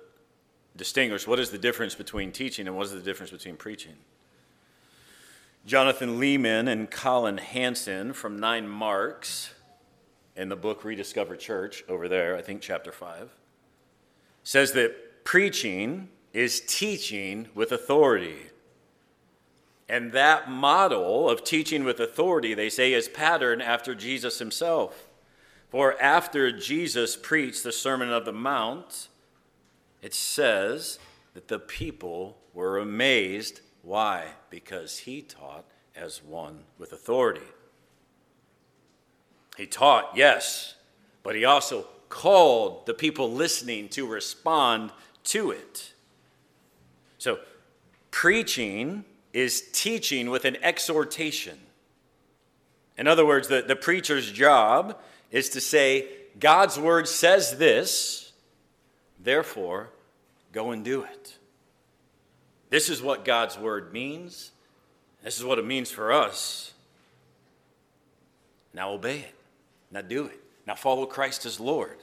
distinguish 0.75 1.25
what 1.25 1.39
is 1.39 1.50
the 1.50 1.57
difference 1.57 1.95
between 1.95 2.31
teaching 2.31 2.67
and 2.67 2.77
what 2.77 2.86
is 2.86 2.91
the 2.91 3.00
difference 3.00 3.31
between 3.31 3.55
preaching. 3.55 3.95
Jonathan 5.65 6.19
Leeman 6.19 6.71
and 6.71 6.91
Collin 6.91 7.39
Hansen 7.39 8.13
from 8.13 8.39
Nine 8.39 8.67
Marks 8.67 9.55
in 10.36 10.50
the 10.50 10.55
book 10.55 10.83
Rediscover 10.83 11.36
Church 11.36 11.83
over 11.89 12.07
there, 12.07 12.38
I 12.38 12.43
think 12.43 12.62
chapter 12.62 12.91
5, 12.91 13.31
says 14.43 14.74
that 14.74 15.06
preaching 15.27 16.07
is 16.31 16.62
teaching 16.62 17.50
with 17.53 17.74
authority. 17.74 18.38
And 19.89 20.13
that 20.13 20.50
model 20.50 21.29
of 21.29 21.43
teaching 21.43 21.84
with 21.84 22.00
authority, 22.00 22.53
they 22.53 22.69
say, 22.69 22.93
is 22.93 23.10
patterned 23.10 23.62
after 23.62 23.93
Jesus 23.93 24.39
himself. 24.39 25.10
For 25.69 26.01
after 26.01 26.57
Jesus 26.57 27.17
preached 27.17 27.63
the 27.63 27.74
Sermon 27.74 28.10
of 28.10 28.24
the 28.24 28.31
Mount, 28.31 29.10
it 30.01 30.13
says 30.13 30.98
that 31.34 31.50
the 31.50 31.60
people 31.60 32.38
were 32.53 32.77
amazed. 32.77 33.60
Why? 33.81 34.27
Because 34.50 35.00
he 35.00 35.22
taught 35.22 35.65
as 35.93 36.24
one 36.24 36.63
with 36.77 36.93
authority. 36.93 37.41
He 39.57 39.67
taught, 39.67 40.12
yes, 40.15 40.75
but 41.22 41.36
he 41.36 41.43
also 41.43 41.86
called 42.07 42.86
the 42.86 42.93
people 42.93 43.29
listening 43.29 43.89
to 43.89 44.07
respond 44.07 44.91
to 45.27 45.51
it. 45.51 45.93
So, 47.17 47.39
preaching 48.12 49.05
is 49.34 49.69
teaching 49.72 50.29
with 50.29 50.46
an 50.46 50.57
exhortation. 50.62 51.57
In 52.98 53.07
other 53.07 53.25
words, 53.25 53.48
the, 53.48 53.62
the 53.62 53.75
preacher's 53.75 54.31
job 54.31 55.00
is 55.31 55.50
to 55.50 55.62
say, 55.62 56.07
God's 56.39 56.79
word 56.79 57.07
says 57.07 57.57
this, 57.57 58.31
therefore, 59.19 59.89
go 60.51 60.72
and 60.72 60.84
do 60.84 61.03
it. 61.03 61.38
This 62.69 62.89
is 62.89 63.01
what 63.01 63.25
God's 63.25 63.57
word 63.57 63.93
means. 63.93 64.51
This 65.24 65.38
is 65.38 65.46
what 65.46 65.60
it 65.60 65.65
means 65.65 65.91
for 65.91 66.12
us. 66.12 66.74
Now 68.74 68.91
obey 68.91 69.19
it. 69.19 69.36
Now 69.91 70.01
do 70.01 70.25
it. 70.25 70.39
Now 70.65 70.75
follow 70.75 71.05
Christ 71.05 71.46
as 71.46 71.60
Lord. 71.60 71.98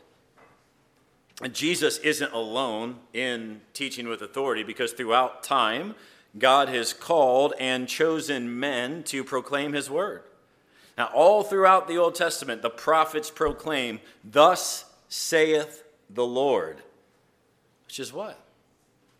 And 1.43 1.53
Jesus 1.53 1.99
isn't 1.99 2.33
alone 2.33 3.01
in 3.13 3.61
teaching 3.73 4.09
with 4.09 4.23
authority 4.23 4.63
because 4.63 4.93
throughout 4.93 5.43
time, 5.43 5.95
God 6.39 6.69
has 6.69 6.93
called 6.93 7.55
and 7.59 7.89
chosen 7.89 8.59
men 8.61 9.03
to 9.05 9.25
proclaim 9.25 9.73
his 9.73 9.91
word. 9.91 10.23
Now, 10.97 11.07
all 11.07 11.43
throughout 11.43 11.89
the 11.89 11.97
Old 11.97 12.15
Testament, 12.15 12.63
the 12.63 12.71
prophets 12.71 13.31
proclaim, 13.31 14.01
Thus 14.23 14.85
saith 15.09 15.83
the 16.09 16.25
Lord, 16.25 16.79
which 17.87 17.99
is 17.99 18.13
what? 18.13 18.39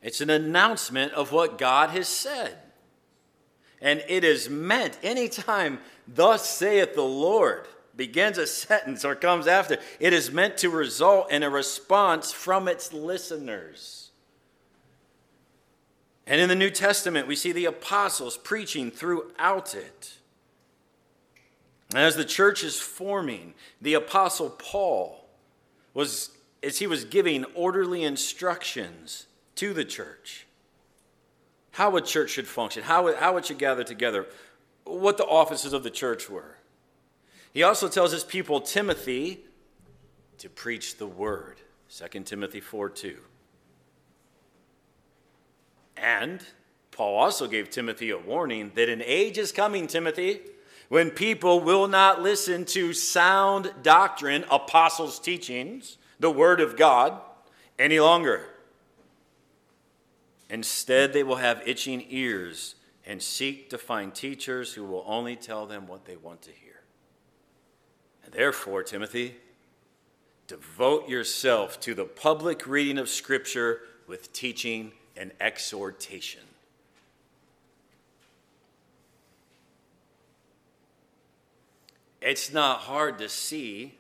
It's 0.03 0.21
an 0.21 0.31
announcement 0.31 1.13
of 1.13 1.33
what 1.33 1.59
God 1.59 1.91
has 1.91 2.07
said. 2.07 2.59
And 3.81 4.05
it 4.09 4.23
is 4.23 4.49
meant 4.49 4.99
anytime, 5.03 5.81
Thus 6.07 6.49
saith 6.49 6.95
the 6.95 7.03
Lord, 7.03 7.67
begins 7.97 8.39
a 8.39 8.47
sentence 8.47 9.05
or 9.05 9.15
comes 9.15 9.47
after, 9.47 9.79
it 10.01 10.13
is 10.13 10.31
meant 10.31 10.57
to 10.59 10.71
result 10.71 11.31
in 11.31 11.43
a 11.43 11.51
response 11.51 12.33
from 12.33 12.69
its 12.69 12.93
listeners. 12.93 14.11
And 16.27 16.41
in 16.41 16.49
the 16.49 16.55
New 16.55 16.71
Testament, 16.71 17.29
we 17.29 17.37
see 17.37 17.53
the 17.53 17.67
apostles 17.67 18.37
preaching 18.37 18.91
throughout 18.91 19.75
it. 19.75 20.15
As 21.95 22.17
the 22.17 22.25
church 22.25 22.65
is 22.65 22.81
forming, 22.81 23.55
the 23.81 23.95
apostle 23.95 24.51
Paul 24.51 25.29
was, 25.93 26.31
as 26.63 26.79
he 26.79 26.87
was 26.87 27.05
giving 27.05 27.45
orderly 27.55 28.03
instructions 28.03 29.27
to 29.57 29.73
the 29.73 29.85
church, 29.85 30.47
how 31.73 31.97
a 31.97 32.01
church 32.01 32.31
should 32.31 32.49
function, 32.49 32.83
how, 32.85 33.15
how 33.15 33.37
it 33.37 33.47
should 33.47 33.59
gather 33.59 33.85
together, 33.85 34.27
what 34.85 35.19
the 35.19 35.25
offices 35.25 35.73
of 35.73 35.83
the 35.83 35.91
church 35.91 36.29
were. 36.31 36.57
He 37.55 37.63
also 37.63 37.89
tells 37.89 38.11
his 38.13 38.25
people, 38.25 38.61
Timothy, 38.61 39.41
to 40.39 40.51
preach 40.51 40.99
the 40.99 41.07
word. 41.07 41.61
2 41.89 42.21
Timothy 42.25 42.61
4 42.61 42.91
2. 42.91 43.17
And 45.97 46.45
Paul 46.91 47.17
also 47.17 47.47
gave 47.47 47.71
Timothy 47.71 48.11
a 48.11 48.19
warning 48.19 48.73
that 48.75 48.89
an 48.89 49.03
age 49.05 49.39
is 49.39 49.53
coming, 49.53 49.87
Timothy, 49.87 50.41
when 50.89 51.11
people 51.11 51.61
will 51.61 51.87
not 51.87 52.21
listen 52.21 52.65
to 52.67 52.93
sound 52.93 53.73
doctrine, 53.83 54.45
apostles' 54.51 55.21
teachings, 55.21 55.97
the 56.19 56.31
word 56.31 56.61
of 56.61 56.77
God, 56.77 57.21
any 57.79 58.01
longer. 58.01 58.47
Instead, 60.51 61.13
they 61.13 61.23
will 61.23 61.37
have 61.37 61.63
itching 61.67 62.05
ears 62.11 62.75
and 63.07 63.23
seek 63.23 63.71
to 63.71 63.79
find 63.79 64.15
teachers 64.15 64.75
who 64.75 64.85
will 64.85 65.05
only 65.07 65.37
tell 65.37 65.67
them 65.67 65.87
what 65.87 66.05
they 66.05 66.17
want 66.17 66.43
to 66.43 66.51
hear. 66.51 66.64
Therefore, 68.35 68.83
Timothy, 68.83 69.37
devote 70.49 71.09
yourself 71.09 71.79
to 71.81 71.95
the 71.95 72.05
public 72.05 72.67
reading 72.67 72.99
of 72.99 73.09
Scripture 73.09 73.83
with 74.09 74.33
teaching 74.33 74.91
and 75.17 75.31
exhortation. 75.41 76.43
It's 82.21 82.53
not 82.53 82.81
hard 82.81 83.19
to 83.19 83.29
see 83.29 83.95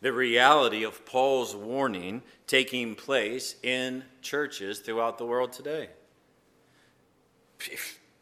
the 0.00 0.14
reality 0.14 0.82
of 0.82 1.04
Paul's 1.04 1.54
warning 1.54 2.22
taking 2.46 2.94
place 2.94 3.56
in 3.62 4.04
churches 4.22 4.78
throughout 4.78 5.18
the 5.18 5.26
world 5.26 5.52
today. 5.52 5.90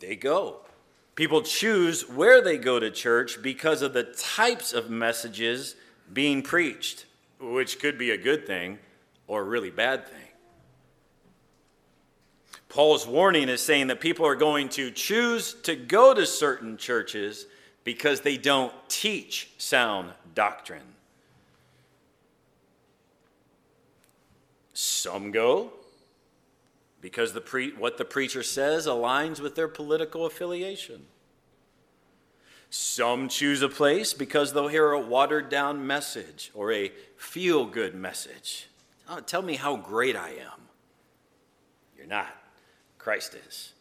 They 0.01 0.17
go 0.17 0.66
People 1.17 1.41
choose 1.41 2.07
where 2.09 2.43
they 2.43 2.59
go 2.59 2.79
to 2.79 2.91
church 2.91 3.43
because 3.43 3.81
of 3.81 3.95
the 3.95 4.05
types 4.05 4.75
of 4.75 4.91
messages 4.91 5.75
being 6.13 6.43
preached, 6.43 7.07
which 7.41 7.81
could 7.81 7.97
be 7.97 8.11
a 8.11 8.19
good 8.19 8.47
thing 8.47 8.79
or 9.27 9.41
a 9.41 9.45
really 9.45 9.71
bad 9.71 10.07
thing. 10.07 10.21
Paul's 12.69 13.07
warning 13.07 13.49
is 13.49 13.63
saying 13.63 13.87
that 13.87 14.01
people 14.01 14.27
are 14.27 14.35
going 14.35 14.69
to 14.71 14.91
choose 14.91 15.55
to 15.63 15.75
go 15.75 16.13
to 16.13 16.27
certain 16.27 16.77
churches 16.77 17.47
because 17.83 18.21
they 18.21 18.37
don't 18.37 18.75
teach 18.89 19.51
sound 19.57 20.11
doctrine. 20.35 20.83
Some 24.75 25.31
go 25.31 25.73
because 27.07 27.33
the 27.35 27.41
pre- 27.41 27.71
what 27.71 27.99
the 27.99 28.05
preacher 28.05 28.43
says 28.43 28.89
aligns 28.89 29.39
with 29.39 29.55
their 29.55 29.69
political 29.69 30.27
affiliation. 30.27 31.07
Some 32.69 33.29
choose 33.29 33.63
a 33.63 33.69
place 33.69 34.13
because 34.13 34.53
they'll 34.53 34.67
hear 34.67 34.91
a 34.91 34.99
watered 34.99 35.49
down 35.49 35.87
message 35.87 36.51
or 36.53 36.73
a 36.73 36.91
feel 37.17 37.65
good 37.65 37.95
message. 37.95 38.67
Oh, 39.09 39.21
tell 39.21 39.41
me 39.41 39.55
how 39.55 39.77
great 39.77 40.17
I 40.17 40.31
am. 40.31 40.63
You're 41.97 42.09
not. 42.09 42.35
Christ 42.99 43.37
is. 43.47 43.73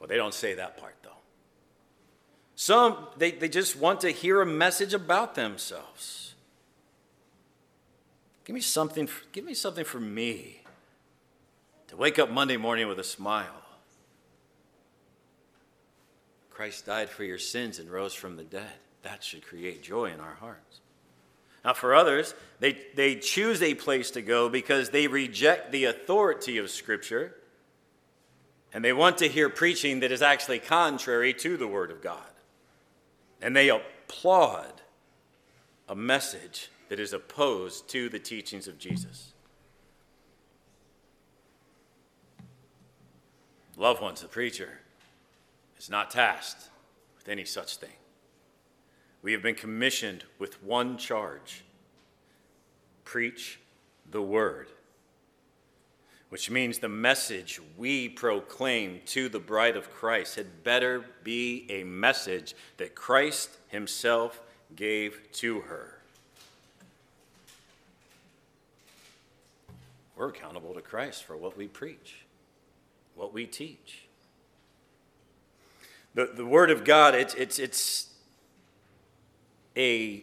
Well, 0.00 0.08
they 0.08 0.16
don't 0.16 0.34
say 0.34 0.54
that 0.54 0.78
part, 0.78 0.96
though. 1.04 1.10
Some, 2.56 3.06
they, 3.16 3.30
they 3.30 3.48
just 3.48 3.76
want 3.76 4.00
to 4.00 4.10
hear 4.10 4.42
a 4.42 4.46
message 4.46 4.94
about 4.94 5.36
themselves. 5.36 6.34
Give 8.44 8.52
me 8.52 8.60
something, 8.60 9.08
give 9.30 9.44
me 9.44 9.54
something 9.54 9.84
for 9.84 10.00
me 10.00 10.62
wake 11.96 12.18
up 12.18 12.30
Monday 12.30 12.56
morning 12.56 12.88
with 12.88 12.98
a 12.98 13.04
smile. 13.04 13.62
Christ 16.50 16.86
died 16.86 17.10
for 17.10 17.24
your 17.24 17.38
sins 17.38 17.78
and 17.78 17.90
rose 17.90 18.14
from 18.14 18.36
the 18.36 18.44
dead. 18.44 18.72
That 19.02 19.22
should 19.22 19.46
create 19.46 19.82
joy 19.82 20.06
in 20.06 20.20
our 20.20 20.34
hearts. 20.34 20.80
Now, 21.64 21.74
for 21.74 21.94
others, 21.94 22.34
they, 22.60 22.78
they 22.94 23.16
choose 23.16 23.60
a 23.60 23.74
place 23.74 24.10
to 24.12 24.22
go 24.22 24.48
because 24.48 24.90
they 24.90 25.06
reject 25.06 25.72
the 25.72 25.84
authority 25.84 26.58
of 26.58 26.70
Scripture 26.70 27.34
and 28.72 28.84
they 28.84 28.92
want 28.92 29.18
to 29.18 29.28
hear 29.28 29.48
preaching 29.48 30.00
that 30.00 30.12
is 30.12 30.22
actually 30.22 30.58
contrary 30.58 31.32
to 31.34 31.56
the 31.56 31.66
Word 31.66 31.90
of 31.90 32.02
God. 32.02 32.20
And 33.40 33.54
they 33.54 33.68
applaud 33.68 34.80
a 35.88 35.94
message 35.94 36.70
that 36.88 37.00
is 37.00 37.12
opposed 37.12 37.88
to 37.90 38.08
the 38.08 38.18
teachings 38.18 38.68
of 38.68 38.78
Jesus. 38.78 39.32
Loved 43.76 44.00
ones, 44.00 44.22
the 44.22 44.28
preacher 44.28 44.80
is 45.78 45.90
not 45.90 46.10
tasked 46.10 46.70
with 47.16 47.28
any 47.28 47.44
such 47.44 47.76
thing. 47.76 47.90
We 49.22 49.32
have 49.32 49.42
been 49.42 49.54
commissioned 49.54 50.24
with 50.38 50.62
one 50.62 50.96
charge 50.96 51.64
preach 53.04 53.60
the 54.10 54.22
word, 54.22 54.68
which 56.28 56.50
means 56.50 56.78
the 56.78 56.88
message 56.88 57.60
we 57.76 58.08
proclaim 58.08 59.00
to 59.06 59.28
the 59.28 59.38
bride 59.38 59.76
of 59.76 59.90
Christ 59.92 60.36
had 60.36 60.64
better 60.64 61.04
be 61.22 61.66
a 61.70 61.84
message 61.84 62.54
that 62.78 62.94
Christ 62.94 63.50
himself 63.68 64.40
gave 64.74 65.20
to 65.34 65.60
her. 65.60 65.98
We're 70.16 70.28
accountable 70.28 70.74
to 70.74 70.80
Christ 70.80 71.24
for 71.24 71.36
what 71.36 71.56
we 71.56 71.66
preach, 71.68 72.24
what 73.16 73.32
we 73.32 73.46
teach. 73.46 74.06
The, 76.14 76.30
the 76.34 76.46
Word 76.46 76.70
of 76.70 76.84
God, 76.84 77.14
it's, 77.14 77.34
it's, 77.34 77.58
it's 77.58 78.08
a 79.76 80.22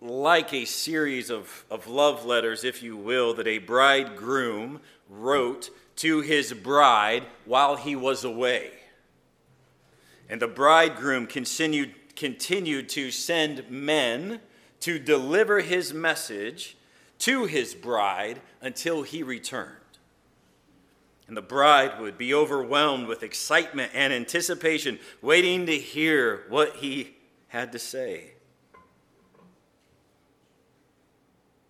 like 0.00 0.52
a 0.52 0.64
series 0.64 1.28
of, 1.28 1.64
of 1.70 1.88
love 1.88 2.24
letters, 2.24 2.62
if 2.62 2.82
you 2.82 2.96
will, 2.96 3.34
that 3.34 3.48
a 3.48 3.58
bridegroom 3.58 4.80
wrote 5.08 5.70
to 5.96 6.20
his 6.20 6.52
bride 6.52 7.24
while 7.44 7.74
he 7.74 7.96
was 7.96 8.22
away. 8.22 8.70
And 10.28 10.40
the 10.40 10.46
bridegroom 10.46 11.26
continued, 11.26 11.94
continued 12.14 12.88
to 12.90 13.10
send 13.10 13.68
men 13.70 14.40
to 14.80 14.98
deliver 14.98 15.60
his 15.60 15.92
message 15.92 16.76
to 17.20 17.46
his 17.46 17.74
bride 17.74 18.40
until 18.60 19.02
he 19.02 19.24
returned. 19.24 19.74
And 21.28 21.36
the 21.36 21.42
bride 21.42 22.00
would 22.00 22.16
be 22.16 22.32
overwhelmed 22.32 23.06
with 23.06 23.22
excitement 23.22 23.92
and 23.94 24.12
anticipation, 24.12 24.98
waiting 25.20 25.66
to 25.66 25.78
hear 25.78 26.44
what 26.48 26.76
he 26.76 27.14
had 27.48 27.70
to 27.72 27.78
say. 27.78 28.32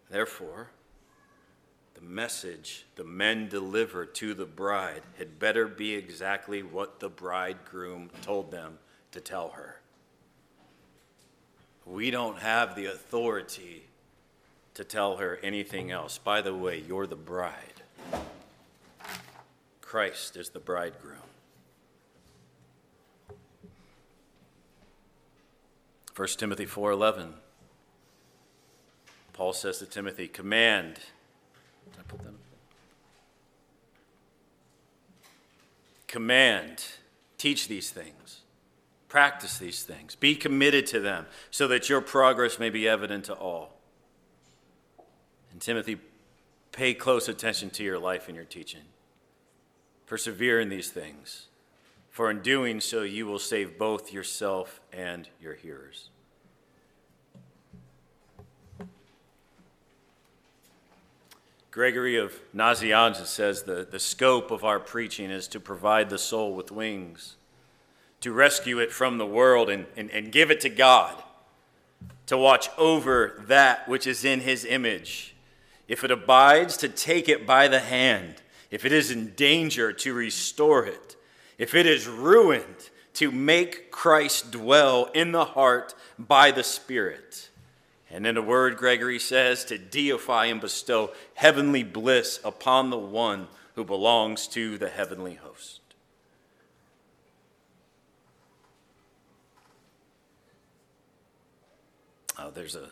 Therefore, 0.09 0.71
the 1.95 2.01
message 2.01 2.87
the 2.95 3.05
men 3.05 3.49
deliver 3.49 4.07
to 4.07 4.33
the 4.33 4.47
bride 4.47 5.03
had 5.19 5.41
better 5.41 5.67
be 5.67 5.95
exactly 5.95 6.63
what 6.63 7.01
the 7.01 7.09
bridegroom 7.09 8.11
told 8.23 8.53
them 8.53 8.79
to 9.11 9.21
tell 9.21 9.51
her. 9.51 9.81
We 11.85 12.13
don't 12.13 12.39
have 12.39 12.77
the 12.77 12.87
authority 12.87 13.87
to 14.75 14.85
tell 14.85 15.17
her 15.17 15.41
anything 15.43 15.91
else. 15.91 16.19
By 16.19 16.43
the 16.43 16.55
way, 16.55 16.85
you're 16.87 17.09
the 17.09 17.17
bride. 17.17 17.83
Christ 19.89 20.37
is 20.37 20.51
the 20.51 20.59
bridegroom. 20.59 21.17
1 26.15 26.29
Timothy 26.37 26.67
4:11 26.67 27.33
Paul 29.33 29.55
says 29.55 29.79
to 29.79 29.87
Timothy, 29.87 30.29
command. 30.29 30.99
Command, 36.07 36.85
teach 37.39 37.67
these 37.69 37.91
things, 37.91 38.43
practice 39.09 39.57
these 39.57 39.85
things, 39.85 40.17
be 40.17 40.35
committed 40.35 40.87
to 40.89 41.01
them, 41.01 41.27
so 41.51 41.67
that 41.67 41.89
your 41.89 42.03
progress 42.03 42.59
may 42.59 42.69
be 42.69 42.87
evident 42.87 43.25
to 43.25 43.35
all. 43.35 43.81
And 45.51 45.63
Timothy, 45.63 45.99
pay 46.73 46.93
close 46.93 47.27
attention 47.27 47.71
to 47.71 47.83
your 47.83 47.99
life 47.99 48.29
and 48.29 48.37
your 48.37 48.45
teaching. 48.45 48.83
Persevere 50.09 50.59
in 50.59 50.71
these 50.71 50.91
things, 50.91 51.49
for 52.09 52.31
in 52.31 52.41
doing 52.41 52.81
so, 52.81 53.03
you 53.03 53.27
will 53.27 53.39
save 53.39 53.79
both 53.79 54.13
yourself 54.13 54.81
and 54.93 55.29
your 55.41 55.55
hearers. 55.55 56.09
Gregory 61.71 62.17
of 62.17 62.33
Nazianzus 62.57 63.27
says 63.27 63.63
the, 63.65 63.87
the 63.89 64.01
scope 64.01 64.51
of 64.51 64.65
our 64.65 64.81
preaching 64.81 65.31
is 65.31 65.47
to 65.49 65.61
provide 65.61 66.09
the 66.09 66.19
soul 66.19 66.55
with 66.55 66.73
wings, 66.73 67.37
to 68.23 68.33
rescue 68.33 68.79
it 68.79 68.91
from 68.91 69.19
the 69.19 69.27
world 69.27 69.69
and, 69.69 69.87
and, 69.97 70.11
and 70.11 70.33
give 70.33 70.51
it 70.51 70.61
to 70.63 70.71
God, 70.71 71.23
to 72.27 72.37
watch 72.39 72.71
over 72.79 73.45
that 73.47 73.87
which 73.89 74.07
is 74.07 74.25
in 74.25 74.41
his 74.41 74.65
image 74.65 75.35
if 75.87 76.05
it 76.05 76.11
abides, 76.11 76.77
to 76.79 76.89
take 76.89 77.29
it 77.29 77.47
by 77.47 77.67
the 77.67 77.81
hand. 77.81 78.37
If 78.71 78.85
it 78.85 78.93
is 78.93 79.11
in 79.11 79.35
danger, 79.35 79.93
to 79.93 80.15
restore 80.15 80.85
it. 80.85 81.17
If 81.57 81.75
it 81.75 81.87
is 81.87 82.07
ruined, 82.07 82.91
to 83.15 83.33
make 83.33 83.91
Christ 83.91 84.53
dwell 84.53 85.11
in 85.13 85.33
the 85.33 85.45
heart 85.45 85.95
by 86.19 86.53
the 86.53 86.63
Spirit. 86.63 87.51
And 88.11 88.27
in 88.27 88.37
a 88.37 88.43
word, 88.43 88.77
Gregory 88.77 89.19
says, 89.19 89.65
to 89.67 89.77
deify 89.77 90.47
and 90.47 90.61
bestow 90.61 91.11
heavenly 91.35 91.83
bliss 91.83 92.39
upon 92.45 92.91
the 92.91 92.99
one 92.99 93.49
who 93.75 93.85
belongs 93.85 94.47
to 94.49 94.79
the 94.79 94.89
heavenly 94.89 95.35
host. 95.35 95.81
Oh, 102.39 102.51
there's 102.51 102.77
a 102.77 102.91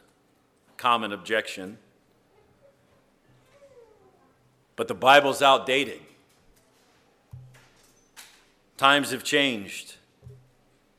common 0.77 1.13
objection 1.13 1.79
but 4.77 4.89
the 4.89 4.95
Bible's 4.95 5.43
outdated. 5.43 6.01
Times 8.77 9.11
have 9.11 9.25
changed. 9.25 9.97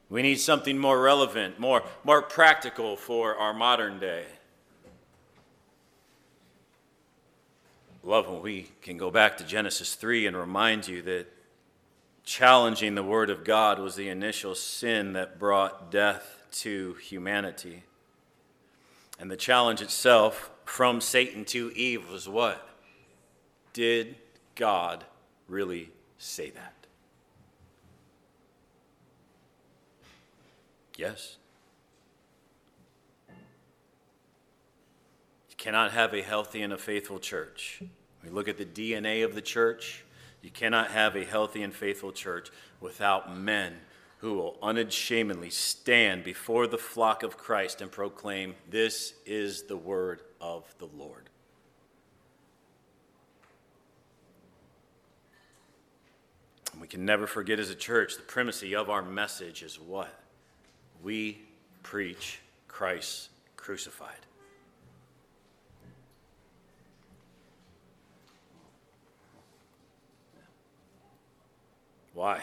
We 0.09 0.23
need 0.23 0.39
something 0.39 0.77
more 0.77 0.99
relevant, 0.99 1.59
more, 1.59 1.83
more 2.03 2.21
practical 2.21 2.95
for 2.95 3.35
our 3.35 3.53
modern 3.53 3.99
day. 3.99 4.25
Love 8.03 8.29
when 8.29 8.41
we 8.41 8.69
can 8.81 8.97
go 8.97 9.11
back 9.11 9.37
to 9.37 9.43
Genesis 9.43 9.93
3 9.95 10.27
and 10.27 10.37
remind 10.37 10.87
you 10.87 11.01
that 11.03 11.27
challenging 12.23 12.95
the 12.95 13.03
Word 13.03 13.29
of 13.29 13.43
God 13.43 13.79
was 13.79 13.95
the 13.95 14.09
initial 14.09 14.55
sin 14.55 15.13
that 15.13 15.37
brought 15.37 15.91
death 15.91 16.43
to 16.51 16.93
humanity. 16.95 17.83
And 19.19 19.29
the 19.29 19.37
challenge 19.37 19.81
itself 19.81 20.49
from 20.63 21.01
Satan 21.01 21.43
to 21.45 21.71
Eve 21.75 22.09
was 22.09 22.29
what? 22.29 22.66
Did 23.77 24.15
God 24.55 25.05
really 25.47 25.91
say 26.17 26.49
that? 26.49 26.73
Yes. 30.95 31.37
You 33.29 33.35
cannot 35.57 35.91
have 35.91 36.15
a 36.15 36.23
healthy 36.23 36.63
and 36.63 36.73
a 36.73 36.77
faithful 36.79 37.19
church. 37.19 37.83
We 38.23 38.31
look 38.31 38.47
at 38.47 38.57
the 38.57 38.65
DNA 38.65 39.23
of 39.23 39.35
the 39.35 39.43
church. 39.43 40.03
You 40.41 40.49
cannot 40.49 40.89
have 40.89 41.15
a 41.15 41.23
healthy 41.23 41.61
and 41.61 41.71
faithful 41.71 42.11
church 42.11 42.49
without 42.81 43.37
men 43.37 43.75
who 44.17 44.33
will 44.33 44.57
unashamedly 44.63 45.51
stand 45.51 46.23
before 46.23 46.65
the 46.65 46.79
flock 46.79 47.21
of 47.21 47.37
Christ 47.37 47.81
and 47.81 47.91
proclaim, 47.91 48.55
This 48.67 49.13
is 49.27 49.65
the 49.65 49.77
word 49.77 50.21
of 50.41 50.63
the 50.79 50.87
Lord. 50.97 51.26
And 56.77 56.81
we 56.83 56.87
can 56.87 57.05
never 57.05 57.25
forget 57.25 57.57
as 57.59 57.71
a 57.71 57.75
church 57.75 58.17
the 58.17 58.21
primacy 58.21 58.75
of 58.75 58.87
our 58.87 59.01
message 59.01 59.63
is 59.63 59.79
what? 59.79 60.13
We 61.01 61.41
preach 61.81 62.39
Christ 62.67 63.29
crucified. 63.55 64.11
Why? 72.13 72.41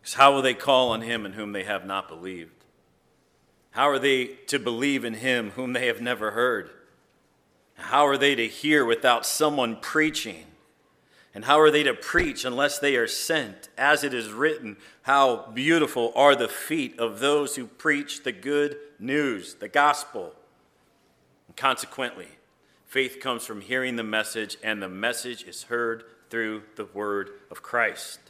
Because 0.00 0.14
how 0.14 0.32
will 0.32 0.40
they 0.40 0.54
call 0.54 0.92
on 0.92 1.02
him 1.02 1.26
in 1.26 1.34
whom 1.34 1.52
they 1.52 1.64
have 1.64 1.84
not 1.84 2.08
believed? 2.08 2.64
How 3.72 3.90
are 3.90 3.98
they 3.98 4.28
to 4.46 4.58
believe 4.58 5.04
in 5.04 5.12
him 5.12 5.50
whom 5.50 5.74
they 5.74 5.88
have 5.88 6.00
never 6.00 6.30
heard? 6.30 6.70
How 7.74 8.06
are 8.06 8.16
they 8.16 8.34
to 8.34 8.48
hear 8.48 8.82
without 8.86 9.26
someone 9.26 9.76
preaching? 9.76 10.46
And 11.34 11.44
how 11.44 11.58
are 11.58 11.70
they 11.70 11.82
to 11.82 11.94
preach 11.94 12.44
unless 12.44 12.78
they 12.78 12.94
are 12.94 13.08
sent? 13.08 13.68
As 13.76 14.04
it 14.04 14.14
is 14.14 14.30
written, 14.30 14.76
how 15.02 15.50
beautiful 15.52 16.12
are 16.14 16.36
the 16.36 16.48
feet 16.48 16.98
of 16.98 17.18
those 17.18 17.56
who 17.56 17.66
preach 17.66 18.22
the 18.22 18.32
good 18.32 18.76
news, 19.00 19.54
the 19.54 19.68
gospel. 19.68 20.32
And 21.48 21.56
consequently, 21.56 22.28
faith 22.86 23.18
comes 23.20 23.44
from 23.44 23.62
hearing 23.62 23.96
the 23.96 24.04
message, 24.04 24.56
and 24.62 24.80
the 24.80 24.88
message 24.88 25.42
is 25.42 25.64
heard 25.64 26.04
through 26.30 26.62
the 26.76 26.84
word 26.84 27.30
of 27.50 27.62
Christ. 27.62 28.20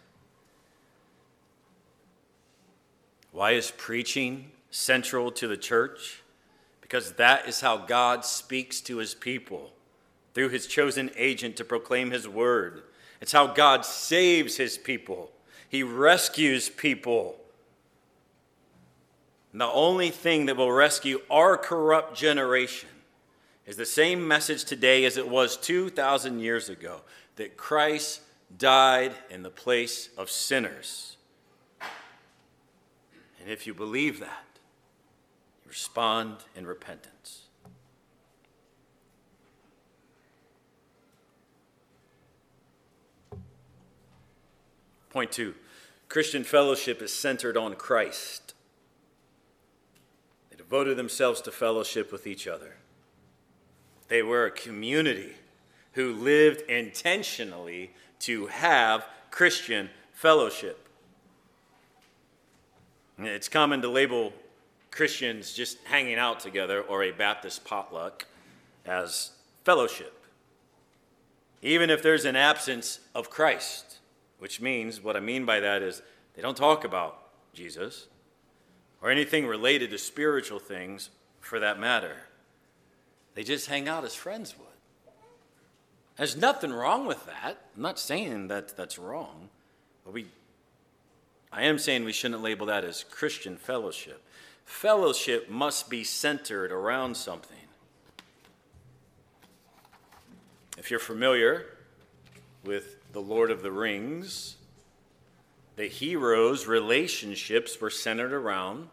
Why 3.33 3.51
is 3.51 3.71
preaching 3.71 4.53
central 4.71 5.31
to 5.33 5.47
the 5.47 5.57
church? 5.59 6.23
Because 6.81 7.13
that 7.13 7.47
is 7.49 7.61
how 7.61 7.77
God 7.77 8.25
speaks 8.25 8.81
to 8.83 8.97
his 8.99 9.15
people 9.15 9.73
through 10.33 10.49
his 10.49 10.67
chosen 10.67 11.11
agent 11.17 11.57
to 11.57 11.65
proclaim 11.65 12.11
his 12.11 12.27
word. 12.27 12.83
It's 13.25 13.33
how 13.33 13.47
God 13.47 13.87
saves 13.87 14.59
his 14.59 14.77
people, 14.77 15.31
he 15.71 15.83
rescues 15.83 16.69
people. 16.69 17.37
And 19.51 19.63
the 19.63 19.73
only 19.73 20.11
thing 20.11 20.45
that 20.45 20.59
will 20.59 20.71
rescue 20.71 21.23
our 21.31 21.57
corrupt 21.57 22.15
generation 22.15 22.91
is 23.65 23.79
the 23.79 23.87
same 23.87 24.29
message 24.29 24.65
today 24.65 25.07
as 25.07 25.17
it 25.17 25.27
was 25.27 25.57
2,000 25.57 26.39
years 26.39 26.69
ago 26.69 27.01
that 27.37 27.57
Christ 27.57 28.21
died 28.59 29.15
in 29.31 29.43
the 29.43 29.49
place 29.49 30.11
of 30.19 30.31
sinners. 30.31 31.17
And 31.81 33.49
if 33.49 33.67
you 33.67 33.73
believe 33.73 34.21
that, 34.21 34.45
respond 35.67 36.37
in 36.55 36.67
repentance. 36.67 37.44
Point 45.15 45.31
two 45.31 45.55
Christian 46.09 46.43
fellowship 46.43 47.01
is 47.01 47.13
centered 47.13 47.57
on 47.57 47.77
Christ. 47.77 48.53
They 50.51 50.57
devoted 50.57 50.97
themselves 50.97 51.41
to 51.43 51.53
fellowship 51.53 52.11
with 52.11 52.27
each 52.27 52.49
other. 52.49 52.75
They 54.09 54.25
were 54.25 54.45
a 54.45 54.51
community 54.51 55.35
who 55.93 56.13
lived 56.13 56.63
intentionally 56.63 57.93
to 58.21 58.49
have 58.49 59.07
Christian 59.31 59.89
fellowship. 60.13 60.89
It's 63.17 63.49
common 63.49 63.83
to 63.83 63.89
label 63.89 64.33
Christians 64.91 65.53
just 65.53 65.79
hanging 65.85 66.19
out 66.19 66.41
together 66.41 66.81
or 66.81 67.05
a 67.05 67.13
Baptist 67.13 67.65
potluck 67.65 68.27
as 68.85 69.31
fellowship, 69.63 70.25
even 71.63 71.89
if 71.89 72.03
there's 72.03 72.25
an 72.25 72.35
absence 72.35 72.99
of 73.15 73.31
Christ 73.31 73.94
which 74.45 74.61
means 74.61 75.03
what 75.03 75.17
I 75.17 75.21
mean 75.21 75.47
by 75.47 75.59
that 75.61 75.81
is 75.81 76.03
they 76.37 76.43
don't 76.43 76.55
talk 76.55 76.85
about 76.85 77.19
Jesus 77.55 78.09
or 79.01 79.11
anything 79.11 79.47
related 79.47 79.89
to 79.89 79.97
spiritual 79.97 80.59
things 80.59 81.09
for 81.41 81.59
that 81.61 81.81
matter. 81.81 82.15
They 83.35 83.43
just 83.43 83.69
hang 83.69 83.89
out 83.89 84.05
as 84.05 84.15
friends 84.15 84.55
would. 84.59 85.15
There's 86.19 86.37
nothing 86.37 86.75
wrong 86.75 87.07
with 87.07 87.25
that. 87.25 87.57
I'm 87.75 87.81
not 87.81 87.99
saying 87.99 88.49
that 88.49 88.77
that's 88.77 88.99
wrong, 88.99 89.49
but 90.05 90.13
we 90.13 90.27
I 91.51 91.63
am 91.63 91.79
saying 91.79 92.05
we 92.05 92.13
shouldn't 92.13 92.43
label 92.43 92.67
that 92.67 92.85
as 92.85 93.03
Christian 93.03 93.57
fellowship. 93.57 94.23
Fellowship 94.67 95.49
must 95.49 95.89
be 95.89 96.05
centered 96.05 96.71
around 96.71 97.17
something. 97.17 97.57
If 100.77 100.91
you're 100.91 101.01
familiar 101.01 101.65
with 102.63 102.99
the 103.15 103.21
Lord 103.21 103.53
of 103.53 103.63
the 103.63 103.71
Rings, 103.71 104.57
the 105.77 105.87
heroes' 105.87 106.67
relationships 106.67 107.81
were 107.81 107.89
centered 107.89 108.33
around 108.33 108.89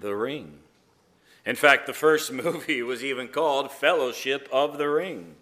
the 0.00 0.14
ring. 0.14 0.60
In 1.44 1.56
fact, 1.56 1.86
the 1.86 1.92
first 1.92 2.32
movie 2.44 2.80
was 2.80 3.02
even 3.02 3.26
called 3.26 3.72
Fellowship 3.72 4.48
of 4.52 4.78
the 4.78 4.88
Ring. 4.88 5.34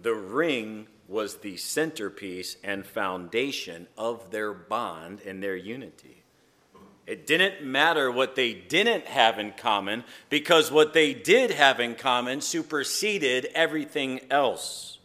The 0.00 0.14
ring 0.14 0.88
was 1.06 1.36
the 1.36 1.56
centerpiece 1.56 2.56
and 2.64 2.84
foundation 2.84 3.86
of 3.96 4.32
their 4.32 4.52
bond 4.52 5.20
and 5.24 5.40
their 5.40 5.56
unity. 5.56 6.22
It 7.06 7.24
didn't 7.24 7.64
matter 7.64 8.10
what 8.10 8.34
they 8.34 8.52
didn't 8.52 9.06
have 9.06 9.38
in 9.38 9.52
common 9.52 10.02
because 10.28 10.72
what 10.72 10.92
they 10.92 11.14
did 11.14 11.52
have 11.52 11.78
in 11.78 11.94
common 11.94 12.40
superseded 12.40 13.46
everything 13.54 14.20
else. 14.28 14.97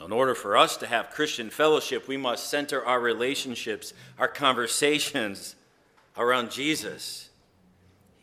So, 0.00 0.06
in 0.06 0.12
order 0.12 0.34
for 0.34 0.56
us 0.56 0.78
to 0.78 0.86
have 0.86 1.10
Christian 1.10 1.50
fellowship, 1.50 2.08
we 2.08 2.16
must 2.16 2.48
center 2.48 2.82
our 2.82 2.98
relationships, 2.98 3.92
our 4.18 4.28
conversations 4.28 5.56
around 6.16 6.50
Jesus. 6.50 7.28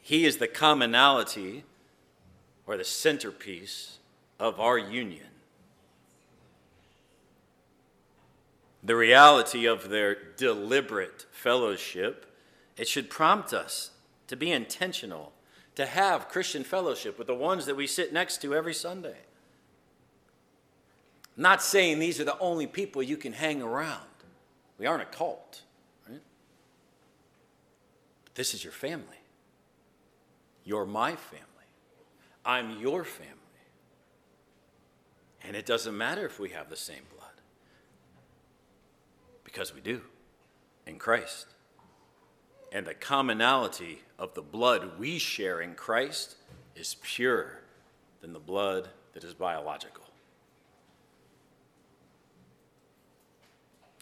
He 0.02 0.26
is 0.26 0.38
the 0.38 0.48
commonality 0.48 1.66
or 2.66 2.78
the 2.78 2.84
centerpiece 2.84 4.00
of 4.40 4.60
our 4.60 4.80
union. 4.80 5.28
The 8.84 8.96
reality 8.96 9.68
of 9.68 9.90
their 9.90 10.18
deliberate 10.36 11.28
fellowship, 11.32 12.26
it 12.76 12.88
should 12.88 13.08
prompt 13.08 13.54
us 13.54 13.92
to 14.30 14.36
be 14.36 14.52
intentional, 14.52 15.32
to 15.76 15.86
have 15.86 16.28
Christian 16.28 16.64
fellowship 16.64 17.20
with 17.20 17.28
the 17.28 17.36
ones 17.36 17.68
that 17.68 17.76
we 17.76 17.86
sit 17.86 18.12
next 18.12 18.42
to 18.42 18.56
every 18.56 18.74
Sunday 18.74 19.27
not 21.38 21.62
saying 21.62 22.00
these 22.00 22.20
are 22.20 22.26
the 22.26 22.38
only 22.40 22.68
people 22.68 23.02
you 23.04 23.16
can 23.16 23.32
hang 23.32 23.62
around. 23.62 24.02
We 24.80 24.88
aren't 24.88 25.04
a 25.04 25.06
cult, 25.06 25.62
right? 26.10 26.22
But 28.26 28.36
this 28.36 28.54
is 28.54 28.64
your 28.64 28.74
family. 28.74 29.06
You're 30.64 30.86
my 30.86 31.16
family. 31.16 31.46
I'm 32.44 32.80
your 32.80 33.04
family. 33.04 33.34
And 35.44 35.56
it 35.56 35.66
doesn't 35.66 35.96
matter 35.96 36.26
if 36.26 36.40
we 36.40 36.50
have 36.50 36.70
the 36.70 36.76
same 36.76 37.04
blood, 37.16 37.30
because 39.44 39.74
we 39.74 39.80
do 39.80 40.02
in 40.86 40.98
Christ. 40.98 41.48
And 42.72 42.86
the 42.86 42.94
commonality 42.94 44.02
of 44.20 44.34
the 44.34 44.42
blood 44.42 45.00
we 45.00 45.20
share 45.20 45.62
in 45.62 45.76
Christ 45.76 46.36
is 46.76 46.96
purer 47.02 47.62
than 48.22 48.34
the 48.34 48.40
blood 48.40 48.90
that 49.14 49.24
is 49.24 49.34
biological. 49.34 50.04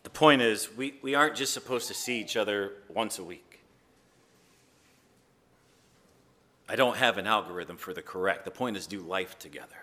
The 0.03 0.04
point 0.15 0.41
is, 0.41 0.75
we, 0.75 0.95
we 1.03 1.13
aren't 1.13 1.35
just 1.35 1.53
supposed 1.53 1.87
to 1.89 1.93
see 1.93 2.19
each 2.19 2.35
other 2.35 2.73
once 2.89 3.19
a 3.19 3.23
week. 3.23 3.59
I 6.67 6.75
don't 6.75 6.97
have 6.97 7.19
an 7.19 7.27
algorithm 7.27 7.77
for 7.77 7.93
the 7.93 8.01
correct. 8.01 8.45
The 8.45 8.51
point 8.51 8.75
is, 8.77 8.87
do 8.87 8.99
life 8.99 9.37
together. 9.37 9.75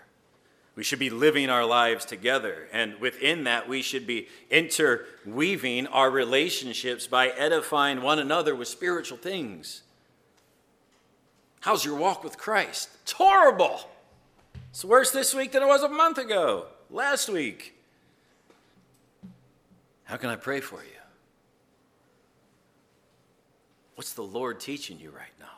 We 0.75 0.83
should 0.83 0.99
be 0.99 1.11
living 1.11 1.49
our 1.49 1.63
lives 1.63 2.03
together. 2.03 2.67
And 2.73 2.99
within 2.99 3.45
that, 3.45 3.69
we 3.69 3.81
should 3.81 4.07
be 4.07 4.27
interweaving 4.49 5.87
our 5.87 6.09
relationships 6.09 7.07
by 7.07 7.29
edifying 7.29 8.01
one 8.01 8.19
another 8.19 8.55
with 8.55 8.67
spiritual 8.67 9.17
things. 9.17 9.83
How's 11.61 11.85
your 11.85 11.95
walk 11.95 12.23
with 12.23 12.37
Christ? 12.37 12.89
It's 13.03 13.13
horrible. 13.13 13.89
It's 14.71 14.83
worse 14.83 15.11
this 15.11 15.33
week 15.33 15.51
than 15.51 15.63
it 15.63 15.67
was 15.67 15.83
a 15.83 15.89
month 15.89 16.17
ago, 16.17 16.65
last 16.89 17.29
week. 17.29 17.72
How 20.13 20.17
can 20.17 20.29
I 20.29 20.35
pray 20.35 20.59
for 20.59 20.75
you? 20.75 20.99
What's 23.95 24.13
the 24.13 24.21
Lord 24.21 24.59
teaching 24.59 24.99
you 24.99 25.09
right 25.09 25.33
now? 25.39 25.57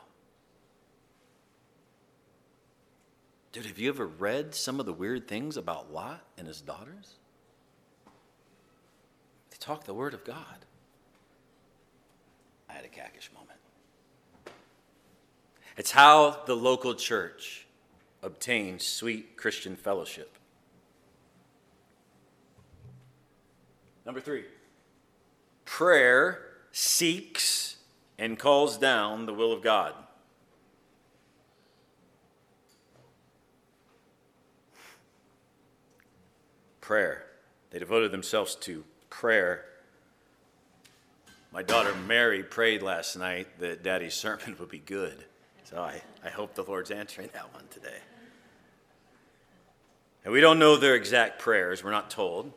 Dude, 3.52 3.66
have 3.66 3.78
you 3.78 3.90
ever 3.90 4.06
read 4.06 4.54
some 4.54 4.80
of 4.80 4.86
the 4.86 4.94
weird 4.94 5.28
things 5.28 5.58
about 5.58 5.92
Lot 5.92 6.24
and 6.38 6.48
his 6.48 6.62
daughters? 6.62 7.16
They 9.50 9.58
talk 9.60 9.84
the 9.84 9.92
word 9.92 10.14
of 10.14 10.24
God. 10.24 10.64
I 12.70 12.72
had 12.72 12.86
a 12.86 12.88
cakish 12.88 13.28
moment. 13.34 13.58
It's 15.76 15.90
how 15.90 16.44
the 16.46 16.56
local 16.56 16.94
church 16.94 17.66
obtains 18.22 18.86
sweet 18.86 19.36
Christian 19.36 19.76
fellowship. 19.76 20.35
Number 24.06 24.20
three, 24.20 24.44
prayer 25.64 26.46
seeks 26.70 27.76
and 28.18 28.38
calls 28.38 28.78
down 28.78 29.26
the 29.26 29.34
will 29.34 29.52
of 29.52 29.62
God. 29.62 29.94
Prayer. 36.80 37.26
They 37.70 37.80
devoted 37.80 38.12
themselves 38.12 38.54
to 38.54 38.84
prayer. 39.10 39.64
My 41.52 41.64
daughter 41.64 41.92
Mary 42.06 42.44
prayed 42.44 42.82
last 42.82 43.16
night 43.16 43.58
that 43.58 43.82
Daddy's 43.82 44.14
sermon 44.14 44.54
would 44.60 44.68
be 44.68 44.78
good. 44.78 45.24
So 45.64 45.78
I, 45.78 46.00
I 46.24 46.28
hope 46.28 46.54
the 46.54 46.62
Lord's 46.62 46.92
answering 46.92 47.30
that 47.32 47.52
one 47.52 47.64
today. 47.72 47.98
And 50.24 50.32
we 50.32 50.40
don't 50.40 50.60
know 50.60 50.76
their 50.76 50.94
exact 50.94 51.40
prayers, 51.40 51.82
we're 51.82 51.90
not 51.90 52.08
told. 52.08 52.52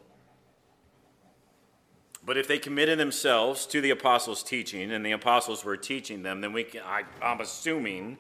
But 2.26 2.38
if 2.38 2.48
they 2.48 2.60
committed 2.60 3.00
themselves 3.00 3.66
to 3.68 3.82
the 3.82 3.90
apostles' 3.92 4.44
teaching 4.44 4.92
and 4.92 5.06
the 5.06 5.12
apostles 5.12 5.64
were 5.64 5.78
teaching 5.78 6.24
them, 6.24 6.42
then 6.42 6.54
we 6.54 6.64
can, 6.64 6.82
I, 6.86 7.04
I'm 7.22 7.42
assuming 7.42 8.18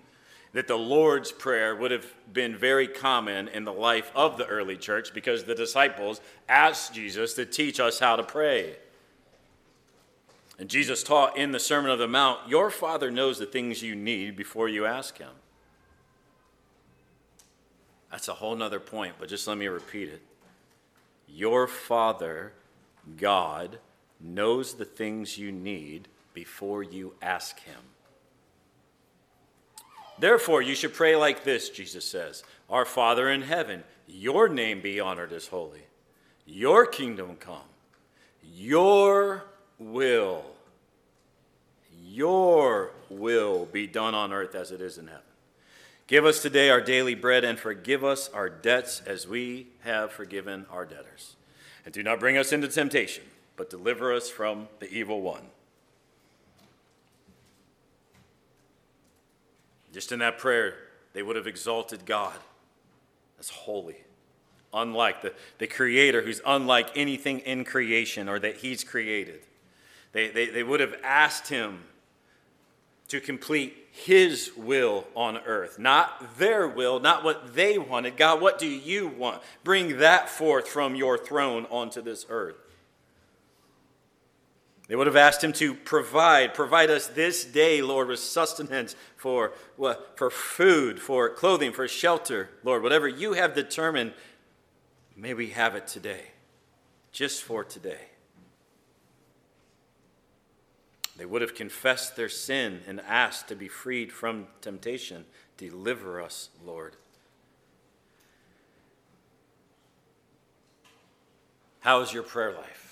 that 0.54 0.68
the 0.68 0.78
Lord's 0.78 1.32
Prayer 1.32 1.76
would 1.76 1.92
have 1.92 2.06
been 2.32 2.56
very 2.56 2.88
common 2.88 3.48
in 3.50 3.66
the 3.66 3.74
life 3.74 4.12
of 4.16 4.38
the 4.38 4.48
early 4.48 4.78
church 4.78 5.14
because 5.14 5.44
the 5.44 5.54
disciples 5.54 6.22
asked 6.48 6.94
Jesus 6.94 7.34
to 7.36 7.46
teach 7.46 7.80
us 7.80 8.00
how 8.00 8.16
to 8.16 8.24
pray. 8.24 8.78
And 10.58 10.70
Jesus 10.70 11.04
taught 11.04 11.38
in 11.38 11.52
the 11.52 11.60
Sermon 11.60 11.92
of 11.92 12.00
the 12.00 12.08
Mount, 12.08 12.50
Your 12.50 12.70
Father 12.70 13.12
knows 13.12 13.38
the 13.38 13.46
things 13.46 13.84
you 13.84 13.96
need 13.96 14.36
before 14.36 14.68
you 14.68 14.86
ask 14.86 15.18
Him. 15.18 15.32
That's 18.12 18.28
a 18.28 18.34
whole 18.34 18.56
nother 18.56 18.80
point, 18.80 19.16
but 19.20 19.30
just 19.30 19.48
let 19.48 19.58
me 19.58 19.68
repeat 19.68 20.10
it. 20.10 20.22
Your 21.28 21.68
Father, 21.68 22.54
God, 23.18 23.78
knows 24.20 24.74
the 24.74 24.86
things 24.86 25.38
you 25.38 25.52
need 25.52 26.08
before 26.34 26.84
you 26.84 27.14
ask 27.22 27.60
Him. 27.60 27.82
Therefore, 30.20 30.62
you 30.62 30.76
should 30.76 30.94
pray 30.94 31.16
like 31.16 31.44
this, 31.44 31.70
Jesus 31.70 32.06
says 32.06 32.44
Our 32.70 32.86
Father 32.86 33.30
in 33.30 33.42
heaven, 33.42 33.84
your 34.08 34.50
name 34.50 34.82
be 34.82 35.00
honored 35.00 35.32
as 35.32 35.48
holy, 35.48 35.84
your 36.46 36.86
kingdom 36.86 37.36
come, 37.38 37.58
your 38.54 39.46
will, 39.78 40.44
your 42.04 42.92
will 43.10 43.66
be 43.66 43.88
done 43.88 44.14
on 44.14 44.34
earth 44.34 44.56
as 44.56 44.72
it 44.72 44.82
is 44.82 44.98
in 44.98 45.08
heaven. 45.08 45.22
Give 46.08 46.26
us 46.26 46.42
today 46.42 46.72
our 46.72 46.82
daily 46.82 47.14
bread 47.14 47.44
and 47.44 47.60
forgive 47.60 48.04
us 48.04 48.30
our 48.30 48.50
debts 48.50 49.02
as 49.06 49.28
we 49.28 49.68
have 49.82 50.12
forgiven 50.12 50.66
our 50.72 50.84
debtors. 50.84 51.36
And 51.86 51.94
do 51.94 52.02
not 52.02 52.20
bring 52.20 52.36
us 52.36 52.52
into 52.52 52.68
temptation, 52.68 53.24
but 53.60 53.70
deliver 53.70 54.14
us 54.14 54.30
from 54.30 54.70
the 54.80 54.90
evil 54.90 55.22
one. 55.22 55.42
Just 59.92 60.14
in 60.14 60.20
that 60.20 60.38
prayer, 60.38 60.76
they 61.12 61.22
would 61.22 61.36
have 61.36 61.46
exalted 61.46 62.06
God 62.06 62.38
as 63.38 63.50
holy, 63.50 63.98
unlike 64.74 65.22
the, 65.22 65.34
the 65.58 65.68
Creator 65.68 66.22
who's 66.22 66.40
unlike 66.46 66.92
anything 66.96 67.40
in 67.40 67.66
creation 67.66 68.30
or 68.30 68.40
that 68.40 68.56
He's 68.56 68.86
created. 68.86 69.42
They, 70.14 70.30
they, 70.30 70.46
they 70.46 70.64
would 70.64 70.80
have 70.80 70.96
asked 71.04 71.50
Him 71.50 71.80
to 73.10 73.20
complete 73.20 73.90
His 73.92 74.52
will 74.56 75.06
on 75.16 75.38
earth, 75.40 75.78
not 75.78 76.38
their 76.38 76.66
will, 76.66 77.02
not 77.02 77.26
what 77.26 77.56
they 77.56 77.78
wanted. 77.78 78.16
God, 78.16 78.40
what 78.40 78.58
do 78.58 78.68
you 78.68 79.10
want? 79.10 79.42
Bring 79.66 79.98
that 79.98 80.30
forth 80.30 80.70
from 80.70 80.96
your 80.96 81.18
throne 81.18 81.68
onto 81.70 82.02
this 82.02 82.26
earth. 82.30 82.56
They 84.90 84.96
would 84.96 85.06
have 85.06 85.16
asked 85.16 85.44
him 85.44 85.54
to 85.54 85.76
provide, 85.76 86.56
provide 86.56 86.90
us 86.90 87.06
this 87.06 87.46
day, 87.46 87.84
Lord, 87.84 88.08
with 88.08 88.20
sustenance 88.20 88.96
for, 89.16 89.54
for 90.16 90.32
food, 90.32 91.00
for 91.00 91.30
clothing, 91.30 91.72
for 91.72 91.88
shelter. 91.88 92.50
Lord, 92.64 92.82
whatever 92.82 93.08
you 93.08 93.34
have 93.34 93.54
determined, 93.54 94.14
may 95.16 95.36
we 95.36 95.52
have 95.52 95.76
it 95.76 95.86
today, 95.86 96.32
just 97.12 97.44
for 97.44 97.64
today. 97.64 98.00
They 101.18 101.26
would 101.26 101.44
have 101.44 101.54
confessed 101.54 102.16
their 102.16 102.30
sin 102.30 102.82
and 102.88 103.00
asked 103.02 103.48
to 103.50 103.56
be 103.56 103.68
freed 103.68 104.12
from 104.12 104.48
temptation. 104.60 105.26
Deliver 105.58 106.20
us, 106.20 106.50
Lord. 106.66 106.96
How 111.82 112.02
is 112.02 112.12
your 112.12 112.24
prayer 112.24 112.54
life? 112.54 112.89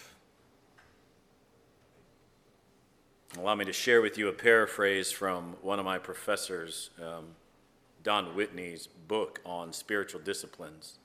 Allow 3.35 3.55
me 3.55 3.65
to 3.65 3.73
share 3.73 4.01
with 4.01 4.17
you 4.17 4.29
a 4.29 4.33
paraphrase 4.33 5.11
from 5.11 5.57
one 5.61 5.79
of 5.79 5.85
my 5.85 5.97
professors, 5.97 6.91
um, 7.03 7.25
Don 8.03 8.35
Whitney's 8.35 8.87
book 8.87 9.41
on 9.45 9.73
spiritual 9.73 10.21
disciplines. 10.21 10.97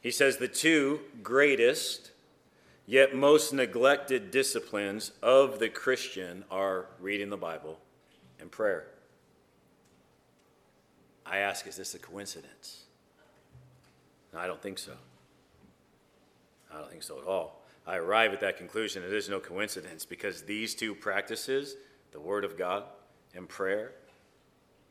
He 0.00 0.10
says 0.10 0.36
the 0.36 0.48
two 0.48 1.00
greatest 1.22 2.10
yet 2.86 3.14
most 3.14 3.52
neglected 3.52 4.30
disciplines 4.30 5.12
of 5.22 5.58
the 5.60 5.68
Christian 5.68 6.44
are 6.50 6.86
reading 7.00 7.30
the 7.30 7.36
Bible 7.36 7.78
and 8.38 8.50
prayer. 8.50 8.88
I 11.24 11.38
ask, 11.38 11.66
is 11.66 11.76
this 11.76 11.94
a 11.94 11.98
coincidence? 11.98 12.82
I 14.36 14.46
don't 14.46 14.60
think 14.60 14.78
so. 14.78 14.92
I 16.72 16.78
don't 16.78 16.90
think 16.90 17.02
so 17.02 17.18
at 17.18 17.26
all. 17.26 17.61
I 17.86 17.96
arrive 17.96 18.32
at 18.32 18.40
that 18.40 18.58
conclusion. 18.58 19.02
It 19.02 19.12
is 19.12 19.28
no 19.28 19.40
coincidence 19.40 20.04
because 20.04 20.42
these 20.42 20.74
two 20.74 20.94
practices, 20.94 21.76
the 22.12 22.20
Word 22.20 22.44
of 22.44 22.56
God 22.56 22.84
and 23.34 23.48
prayer, 23.48 23.92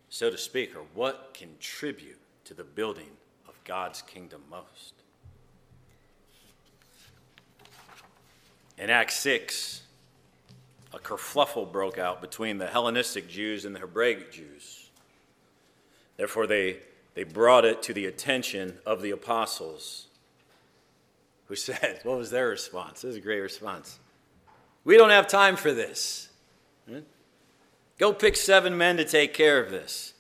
so 0.10 0.30
to 0.30 0.38
speak, 0.38 0.76
are 0.76 0.84
what 0.94 1.34
contribute 1.34 2.20
to 2.46 2.54
the 2.54 2.64
building 2.64 3.12
of 3.48 3.56
God's 3.64 4.02
kingdom 4.02 4.42
most. 4.50 4.94
In 8.78 8.90
Acts 8.90 9.16
6, 9.20 9.84
a 10.94 11.00
kerfluffle 11.00 11.72
broke 11.72 11.98
out 11.98 12.20
between 12.20 12.58
the 12.58 12.68
Hellenistic 12.68 13.30
Jews 13.30 13.64
and 13.64 13.74
the 13.74 13.80
Hebraic 13.80 14.32
Jews. 14.32 14.90
Therefore, 16.18 16.46
they, 16.46 16.80
they 17.14 17.24
brought 17.24 17.64
it 17.64 17.82
to 17.84 17.94
the 17.94 18.06
attention 18.06 18.80
of 18.86 19.02
the 19.02 19.12
apostles 19.12 20.08
who 21.52 21.56
said, 21.58 22.00
What 22.04 22.18
was 22.18 22.30
their 22.30 22.48
response? 22.48 23.02
This 23.02 23.12
is 23.12 23.18
a 23.18 23.20
great 23.20 23.42
response. 23.42 24.00
We 24.86 24.96
don't 24.96 25.10
have 25.10 25.28
time 25.28 25.58
for 25.58 25.74
this. 25.74 26.30
Hmm? 26.88 27.00
Go 28.00 28.14
pick 28.14 28.38
seven 28.38 28.78
men 28.78 28.96
to 28.96 29.04
take 29.04 29.34
care 29.34 29.62
of 29.62 29.70
this. 29.70 30.14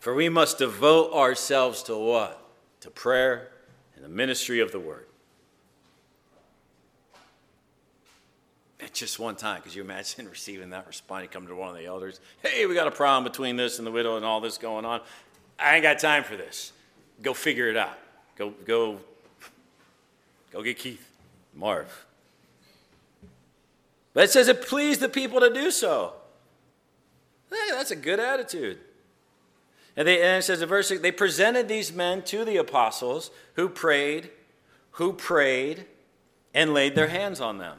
For 0.00 0.12
we 0.12 0.28
must 0.28 0.58
devote 0.58 1.12
ourselves 1.12 1.84
to 1.84 1.96
what? 1.96 2.44
To 2.80 2.90
prayer 2.90 3.50
and 3.94 4.04
the 4.04 4.08
ministry 4.08 4.58
of 4.58 4.72
the 4.72 4.80
word. 4.80 5.06
At 8.80 8.92
just 8.92 9.20
one 9.20 9.36
time, 9.36 9.60
because 9.60 9.76
you 9.76 9.82
imagine 9.82 10.28
receiving 10.30 10.70
that 10.70 10.88
response, 10.88 11.22
you 11.22 11.28
come 11.28 11.46
to 11.46 11.54
one 11.54 11.68
of 11.68 11.76
the 11.76 11.86
elders, 11.86 12.18
hey, 12.42 12.66
we 12.66 12.74
got 12.74 12.88
a 12.88 12.90
problem 12.90 13.22
between 13.22 13.54
this 13.54 13.78
and 13.78 13.86
the 13.86 13.92
widow 13.92 14.16
and 14.16 14.24
all 14.24 14.40
this 14.40 14.58
going 14.58 14.84
on. 14.84 15.00
I 15.60 15.76
ain't 15.76 15.84
got 15.84 16.00
time 16.00 16.24
for 16.24 16.36
this. 16.36 16.72
Go 17.22 17.34
figure 17.34 17.68
it 17.68 17.76
out. 17.76 17.96
Go, 18.36 18.52
go 18.66 18.98
Go 20.54 20.62
get 20.62 20.78
Keith, 20.78 21.10
Marv. 21.52 22.06
But 24.12 24.24
it 24.24 24.30
says 24.30 24.46
it 24.46 24.62
pleased 24.62 25.00
the 25.00 25.08
people 25.08 25.40
to 25.40 25.52
do 25.52 25.72
so. 25.72 26.12
Hey, 27.50 27.72
that's 27.72 27.90
a 27.90 27.96
good 27.96 28.20
attitude. 28.20 28.78
And, 29.96 30.06
they, 30.06 30.22
and 30.22 30.38
it 30.38 30.42
says 30.42 30.62
in 30.62 30.68
verse 30.68 30.88
6 30.88 31.02
they 31.02 31.10
presented 31.10 31.66
these 31.66 31.92
men 31.92 32.22
to 32.22 32.44
the 32.44 32.56
apostles 32.56 33.32
who 33.54 33.68
prayed, 33.68 34.30
who 34.92 35.12
prayed, 35.12 35.86
and 36.54 36.72
laid 36.72 36.94
their 36.94 37.08
hands 37.08 37.40
on 37.40 37.58
them. 37.58 37.78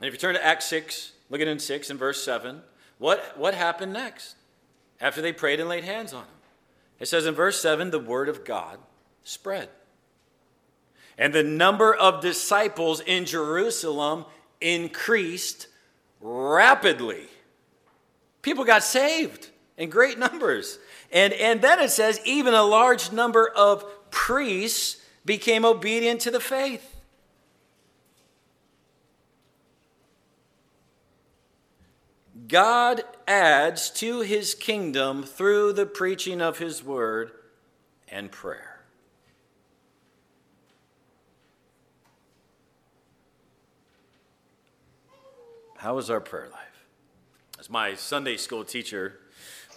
And 0.00 0.08
if 0.08 0.12
you 0.12 0.18
turn 0.18 0.34
to 0.34 0.44
Acts 0.44 0.66
6, 0.66 1.12
look 1.30 1.40
at 1.40 1.46
in 1.46 1.60
6 1.60 1.88
and 1.88 1.98
verse 1.98 2.20
7, 2.24 2.62
what, 2.98 3.38
what 3.38 3.54
happened 3.54 3.92
next 3.92 4.34
after 5.00 5.22
they 5.22 5.32
prayed 5.32 5.60
and 5.60 5.68
laid 5.68 5.84
hands 5.84 6.12
on 6.12 6.22
them? 6.22 6.34
It 6.98 7.06
says 7.06 7.26
in 7.26 7.34
verse 7.34 7.62
7 7.62 7.92
the 7.92 8.00
word 8.00 8.28
of 8.28 8.44
God 8.44 8.80
spread. 9.22 9.68
And 11.20 11.34
the 11.34 11.44
number 11.44 11.94
of 11.94 12.22
disciples 12.22 13.00
in 13.00 13.26
Jerusalem 13.26 14.24
increased 14.58 15.66
rapidly. 16.18 17.26
People 18.40 18.64
got 18.64 18.82
saved 18.82 19.50
in 19.76 19.90
great 19.90 20.18
numbers. 20.18 20.78
And, 21.12 21.34
and 21.34 21.60
then 21.60 21.78
it 21.78 21.90
says, 21.90 22.20
even 22.24 22.54
a 22.54 22.62
large 22.62 23.12
number 23.12 23.46
of 23.46 23.84
priests 24.10 24.96
became 25.26 25.66
obedient 25.66 26.22
to 26.22 26.30
the 26.30 26.40
faith. 26.40 26.96
God 32.48 33.02
adds 33.28 33.90
to 33.90 34.22
his 34.22 34.54
kingdom 34.54 35.22
through 35.22 35.74
the 35.74 35.86
preaching 35.86 36.40
of 36.40 36.58
his 36.58 36.82
word 36.82 37.32
and 38.08 38.32
prayer. 38.32 38.69
How 45.80 45.96
is 45.96 46.10
our 46.10 46.20
prayer 46.20 46.50
life? 46.52 46.84
As 47.58 47.70
my 47.70 47.94
Sunday 47.94 48.36
school 48.36 48.64
teacher 48.64 49.18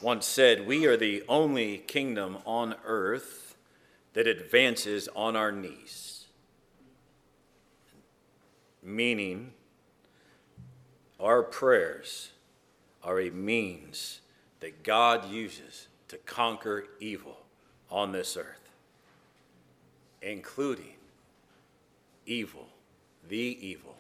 once 0.01 0.25
said, 0.25 0.67
we 0.67 0.85
are 0.85 0.97
the 0.97 1.23
only 1.29 1.77
kingdom 1.77 2.39
on 2.45 2.75
earth 2.83 3.55
that 4.11 4.27
advances 4.27 5.07
on 5.15 5.37
our 5.37 5.49
knees. 5.49 6.25
Meaning, 8.83 9.53
our 11.21 11.41
prayers 11.41 12.31
are 13.01 13.21
a 13.21 13.29
means 13.29 14.19
that 14.59 14.83
God 14.83 15.31
uses 15.31 15.87
to 16.09 16.17
conquer 16.17 16.83
evil 16.99 17.37
on 17.89 18.11
this 18.11 18.35
earth, 18.35 18.73
including 20.21 20.97
evil, 22.25 22.67
the 23.25 23.37
evil 23.37 23.95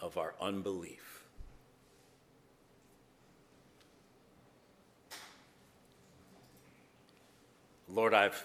of 0.00 0.16
our 0.16 0.32
unbelief. 0.40 1.13
Lord, 7.94 8.12
I've 8.12 8.44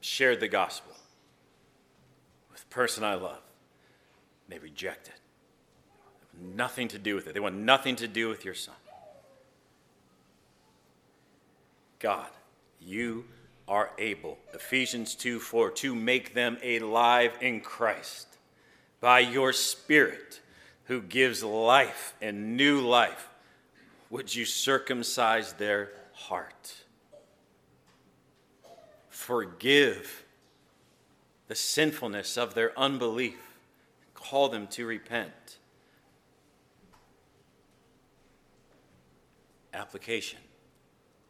shared 0.00 0.38
the 0.38 0.48
gospel 0.48 0.92
with 2.52 2.62
a 2.62 2.74
person 2.74 3.02
I 3.02 3.14
love. 3.14 3.40
They 4.48 4.58
reject 4.58 5.08
it. 5.08 5.14
Nothing 6.54 6.86
to 6.88 6.98
do 6.98 7.16
with 7.16 7.26
it. 7.26 7.34
They 7.34 7.40
want 7.40 7.56
nothing 7.56 7.96
to 7.96 8.06
do 8.06 8.28
with 8.28 8.44
your 8.44 8.54
son. 8.54 8.76
God, 11.98 12.28
you 12.80 13.24
are 13.66 13.90
able, 13.98 14.38
Ephesians 14.54 15.16
2 15.16 15.40
4, 15.40 15.70
to 15.72 15.94
make 15.94 16.34
them 16.34 16.56
alive 16.64 17.32
in 17.40 17.60
Christ 17.60 18.28
by 19.00 19.18
your 19.18 19.52
Spirit 19.52 20.40
who 20.84 21.02
gives 21.02 21.42
life 21.42 22.14
and 22.22 22.56
new 22.56 22.80
life. 22.80 23.28
Would 24.10 24.34
you 24.34 24.44
circumcise 24.44 25.54
their 25.54 25.90
heart? 26.12 26.84
Forgive 29.28 30.24
the 31.48 31.54
sinfulness 31.54 32.38
of 32.38 32.54
their 32.54 32.72
unbelief. 32.78 33.58
Call 34.14 34.48
them 34.48 34.66
to 34.68 34.86
repent. 34.86 35.58
Application 39.74 40.38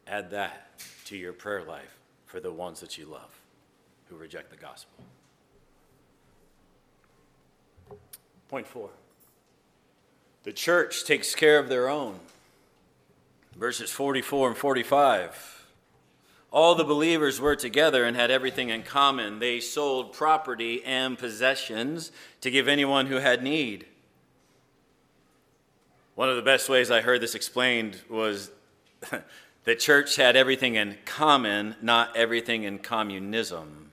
add 0.06 0.30
that 0.30 0.80
to 1.06 1.16
your 1.16 1.32
prayer 1.32 1.64
life 1.64 1.98
for 2.24 2.38
the 2.38 2.52
ones 2.52 2.78
that 2.78 2.96
you 2.96 3.04
love 3.04 3.36
who 4.08 4.14
reject 4.14 4.50
the 4.50 4.56
gospel. 4.56 5.02
Point 8.48 8.68
four 8.68 8.90
the 10.44 10.52
church 10.52 11.04
takes 11.04 11.34
care 11.34 11.58
of 11.58 11.68
their 11.68 11.88
own. 11.88 12.20
Verses 13.56 13.90
44 13.90 14.50
and 14.50 14.56
45. 14.56 15.57
All 16.50 16.74
the 16.74 16.84
believers 16.84 17.40
were 17.40 17.56
together 17.56 18.04
and 18.04 18.16
had 18.16 18.30
everything 18.30 18.70
in 18.70 18.82
common. 18.82 19.38
They 19.38 19.60
sold 19.60 20.14
property 20.14 20.82
and 20.84 21.18
possessions 21.18 22.10
to 22.40 22.50
give 22.50 22.68
anyone 22.68 23.06
who 23.06 23.16
had 23.16 23.42
need. 23.42 23.86
One 26.14 26.30
of 26.30 26.36
the 26.36 26.42
best 26.42 26.68
ways 26.68 26.90
I 26.90 27.02
heard 27.02 27.20
this 27.20 27.34
explained 27.34 28.00
was 28.08 28.50
the 29.64 29.76
church 29.76 30.16
had 30.16 30.36
everything 30.36 30.76
in 30.76 30.96
common, 31.04 31.76
not 31.82 32.16
everything 32.16 32.64
in 32.64 32.78
communism. 32.78 33.92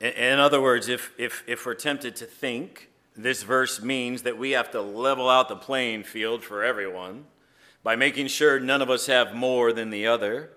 In 0.00 0.38
other 0.38 0.60
words, 0.60 0.88
if, 0.88 1.12
if, 1.18 1.42
if 1.46 1.66
we're 1.66 1.74
tempted 1.74 2.14
to 2.16 2.24
think 2.24 2.90
this 3.16 3.42
verse 3.42 3.82
means 3.82 4.22
that 4.22 4.38
we 4.38 4.52
have 4.52 4.70
to 4.70 4.80
level 4.80 5.28
out 5.28 5.48
the 5.48 5.56
playing 5.56 6.04
field 6.04 6.44
for 6.44 6.62
everyone 6.62 7.24
by 7.82 7.96
making 7.96 8.28
sure 8.28 8.60
none 8.60 8.80
of 8.80 8.90
us 8.90 9.06
have 9.06 9.34
more 9.34 9.72
than 9.72 9.90
the 9.90 10.06
other, 10.06 10.50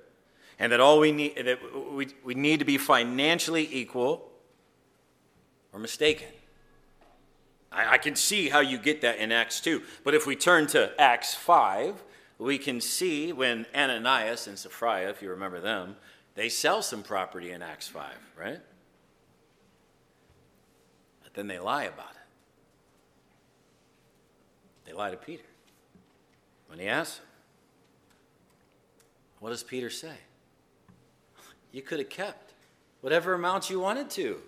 and 0.62 0.71
that 0.71 0.80
all 0.80 1.00
we 1.00 1.12
need, 1.12 1.36
that 1.38 1.60
we, 1.91 2.08
we 2.24 2.36
need 2.36 2.60
to 2.60 2.65
be 2.65 2.78
financially 2.78 3.67
equal, 3.71 4.30
or 5.74 5.80
mistaken. 5.80 6.28
I, 7.71 7.93
I 7.93 7.97
can 7.97 8.15
see 8.15 8.47
how 8.47 8.60
you 8.60 8.78
get 8.78 9.02
that 9.02 9.17
in 9.17 9.32
Acts 9.32 9.60
2. 9.60 9.82
But 10.04 10.13
if 10.13 10.28
we 10.28 10.36
turn 10.36 10.67
to 10.67 10.91
Acts 11.02 11.34
5, 11.34 12.04
we 12.38 12.60
can 12.60 12.80
see 12.80 13.34
when 13.34 13.65
Ananias 13.74 14.45
and 14.45 14.58
Sapphira, 14.58 15.10
if 15.10 15.24
you 15.24 15.32
remember 15.32 15.60
them, 15.60 15.95
they 16.36 16.47
sell 16.47 16.84
some 16.84 17.02
property 17.02 17.52
in 17.52 17.63
Acts 17.63 17.88
5, 17.88 18.13
right? 18.38 18.60
But 21.24 21.34
then 21.34 21.47
they 21.47 21.58
lie 21.58 21.86
about 21.86 22.12
it. 22.12 22.17
They 24.86 24.93
lie 24.93 25.10
to 25.10 25.17
Peter. 25.17 25.43
When 26.67 26.78
he 26.78 26.88
asks 26.88 27.17
them, 27.17 27.26
what 29.39 29.50
does 29.50 29.63
Peter 29.63 29.89
say? 29.89 30.13
You 31.71 31.81
could 31.81 31.99
have 31.99 32.10
kept 32.10 32.53
whatever 33.01 33.34
amount 33.34 33.69
you 33.69 33.79
wanted 33.79 34.10
to. 34.12 34.41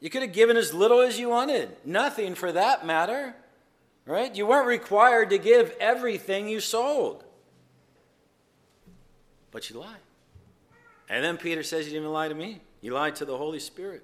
You 0.00 0.10
could 0.10 0.22
have 0.22 0.32
given 0.32 0.56
as 0.56 0.72
little 0.72 1.00
as 1.00 1.18
you 1.18 1.28
wanted, 1.28 1.76
nothing 1.84 2.34
for 2.34 2.52
that 2.52 2.86
matter. 2.86 3.34
Right? 4.06 4.34
You 4.34 4.46
weren't 4.46 4.66
required 4.66 5.30
to 5.30 5.38
give 5.38 5.74
everything 5.80 6.48
you 6.48 6.60
sold. 6.60 7.24
But 9.50 9.68
you 9.68 9.78
lied. 9.78 9.96
And 11.10 11.24
then 11.24 11.36
Peter 11.36 11.62
says, 11.62 11.86
You 11.86 11.92
didn't 11.92 12.04
even 12.04 12.12
lie 12.12 12.28
to 12.28 12.34
me. 12.34 12.60
You 12.80 12.92
lied 12.92 13.16
to 13.16 13.24
the 13.24 13.36
Holy 13.36 13.58
Spirit. 13.58 14.02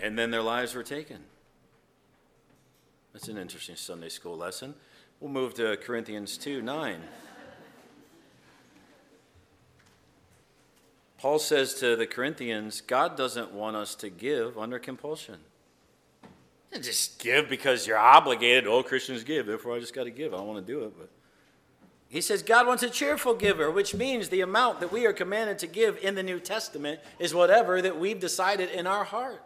And 0.00 0.18
then 0.18 0.30
their 0.30 0.42
lives 0.42 0.74
were 0.74 0.82
taken. 0.82 1.18
That's 3.12 3.28
an 3.28 3.38
interesting 3.38 3.74
Sunday 3.76 4.10
school 4.10 4.36
lesson. 4.36 4.74
We'll 5.18 5.32
move 5.32 5.54
to 5.54 5.76
Corinthians 5.78 6.38
2 6.38 6.62
9. 6.62 7.00
Paul 11.18 11.38
says 11.40 11.74
to 11.74 11.96
the 11.96 12.06
Corinthians, 12.06 12.80
God 12.80 13.16
doesn't 13.16 13.52
want 13.52 13.76
us 13.76 13.94
to 13.96 14.08
give 14.08 14.56
under 14.56 14.78
compulsion. 14.78 15.36
Just 16.80 17.18
give 17.18 17.48
because 17.48 17.86
you're 17.86 17.98
obligated. 17.98 18.66
All 18.66 18.82
Christians 18.82 19.24
give, 19.24 19.46
therefore 19.46 19.74
I 19.74 19.80
just 19.80 19.94
got 19.94 20.04
to 20.04 20.10
give. 20.10 20.32
I 20.32 20.36
don't 20.36 20.46
want 20.46 20.64
to 20.64 20.72
do 20.72 20.84
it, 20.84 20.92
but 20.96 21.08
he 22.08 22.20
says 22.20 22.42
God 22.42 22.66
wants 22.66 22.82
a 22.82 22.90
cheerful 22.90 23.34
giver, 23.34 23.70
which 23.70 23.94
means 23.94 24.28
the 24.28 24.40
amount 24.40 24.80
that 24.80 24.92
we 24.92 25.06
are 25.06 25.12
commanded 25.12 25.58
to 25.60 25.66
give 25.66 25.98
in 25.98 26.14
the 26.14 26.22
New 26.22 26.40
Testament 26.40 27.00
is 27.18 27.34
whatever 27.34 27.82
that 27.82 27.98
we've 27.98 28.20
decided 28.20 28.70
in 28.70 28.86
our 28.86 29.04
heart. 29.04 29.42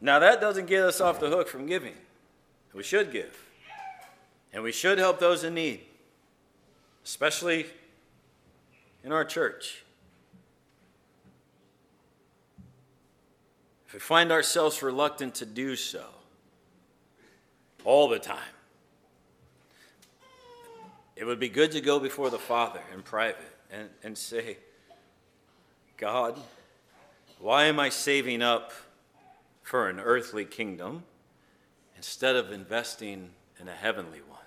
Now, 0.00 0.18
that 0.18 0.40
doesn't 0.40 0.66
get 0.66 0.82
us 0.82 1.00
off 1.00 1.20
the 1.20 1.28
hook 1.28 1.48
from 1.48 1.66
giving. 1.66 1.94
We 2.72 2.82
should 2.82 3.10
give. 3.10 3.42
And 4.52 4.62
we 4.62 4.72
should 4.72 4.98
help 4.98 5.18
those 5.18 5.42
in 5.42 5.54
need, 5.54 5.80
especially 7.04 7.66
in 9.06 9.12
our 9.12 9.24
church. 9.24 9.84
If 13.86 13.94
we 13.94 14.00
find 14.00 14.32
ourselves 14.32 14.82
reluctant 14.82 15.36
to 15.36 15.46
do 15.46 15.76
so 15.76 16.04
all 17.84 18.08
the 18.08 18.18
time, 18.18 18.40
it 21.14 21.24
would 21.24 21.38
be 21.38 21.48
good 21.48 21.70
to 21.72 21.80
go 21.80 22.00
before 22.00 22.30
the 22.30 22.38
Father 22.38 22.80
in 22.92 23.02
private 23.02 23.56
and, 23.70 23.88
and 24.02 24.18
say, 24.18 24.56
God, 25.96 26.36
why 27.38 27.66
am 27.66 27.78
I 27.78 27.90
saving 27.90 28.42
up 28.42 28.72
for 29.62 29.88
an 29.88 30.00
earthly 30.00 30.44
kingdom 30.44 31.04
instead 31.96 32.34
of 32.34 32.50
investing 32.50 33.30
in 33.60 33.68
a 33.68 33.72
heavenly 33.72 34.20
one? 34.28 34.45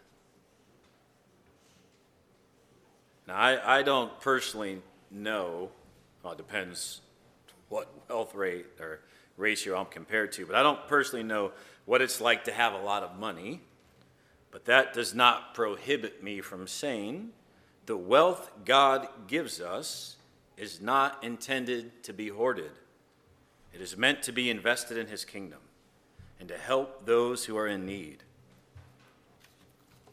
Now, 3.30 3.36
I, 3.36 3.80
I 3.80 3.84
don't 3.84 4.20
personally 4.22 4.82
know, 5.12 5.70
well, 6.24 6.34
it 6.34 6.38
depends 6.38 7.02
what 7.70 7.88
wealth 8.10 8.34
rate 8.34 8.66
or 8.80 9.02
ratio 9.38 9.78
I'm 9.78 9.86
compared 9.86 10.32
to, 10.32 10.48
but 10.48 10.56
I 10.56 10.64
don't 10.64 10.88
personally 10.88 11.24
know 11.24 11.52
what 11.86 12.02
it's 12.02 12.20
like 12.20 12.46
to 12.46 12.52
have 12.52 12.74
a 12.74 12.80
lot 12.80 13.04
of 13.04 13.20
money. 13.20 13.62
But 14.50 14.66
that 14.66 14.96
does 14.96 15.14
not 15.14 15.54
prohibit 15.54 16.24
me 16.24 16.42
from 16.42 16.68
saying 16.68 17.30
the 17.86 17.96
wealth 17.96 18.50
God 18.66 19.08
gives 19.28 19.62
us 19.62 20.16
is 20.58 20.82
not 20.82 21.24
intended 21.24 22.02
to 22.06 22.14
be 22.14 22.30
hoarded. 22.30 22.72
It 23.76 23.80
is 23.80 23.96
meant 23.96 24.24
to 24.24 24.32
be 24.32 24.50
invested 24.50 24.98
in 24.98 25.06
His 25.06 25.24
kingdom 25.24 25.60
and 26.40 26.50
to 26.50 26.58
help 26.58 27.06
those 27.06 27.46
who 27.46 27.56
are 27.58 27.68
in 27.68 27.86
need. 27.86 28.24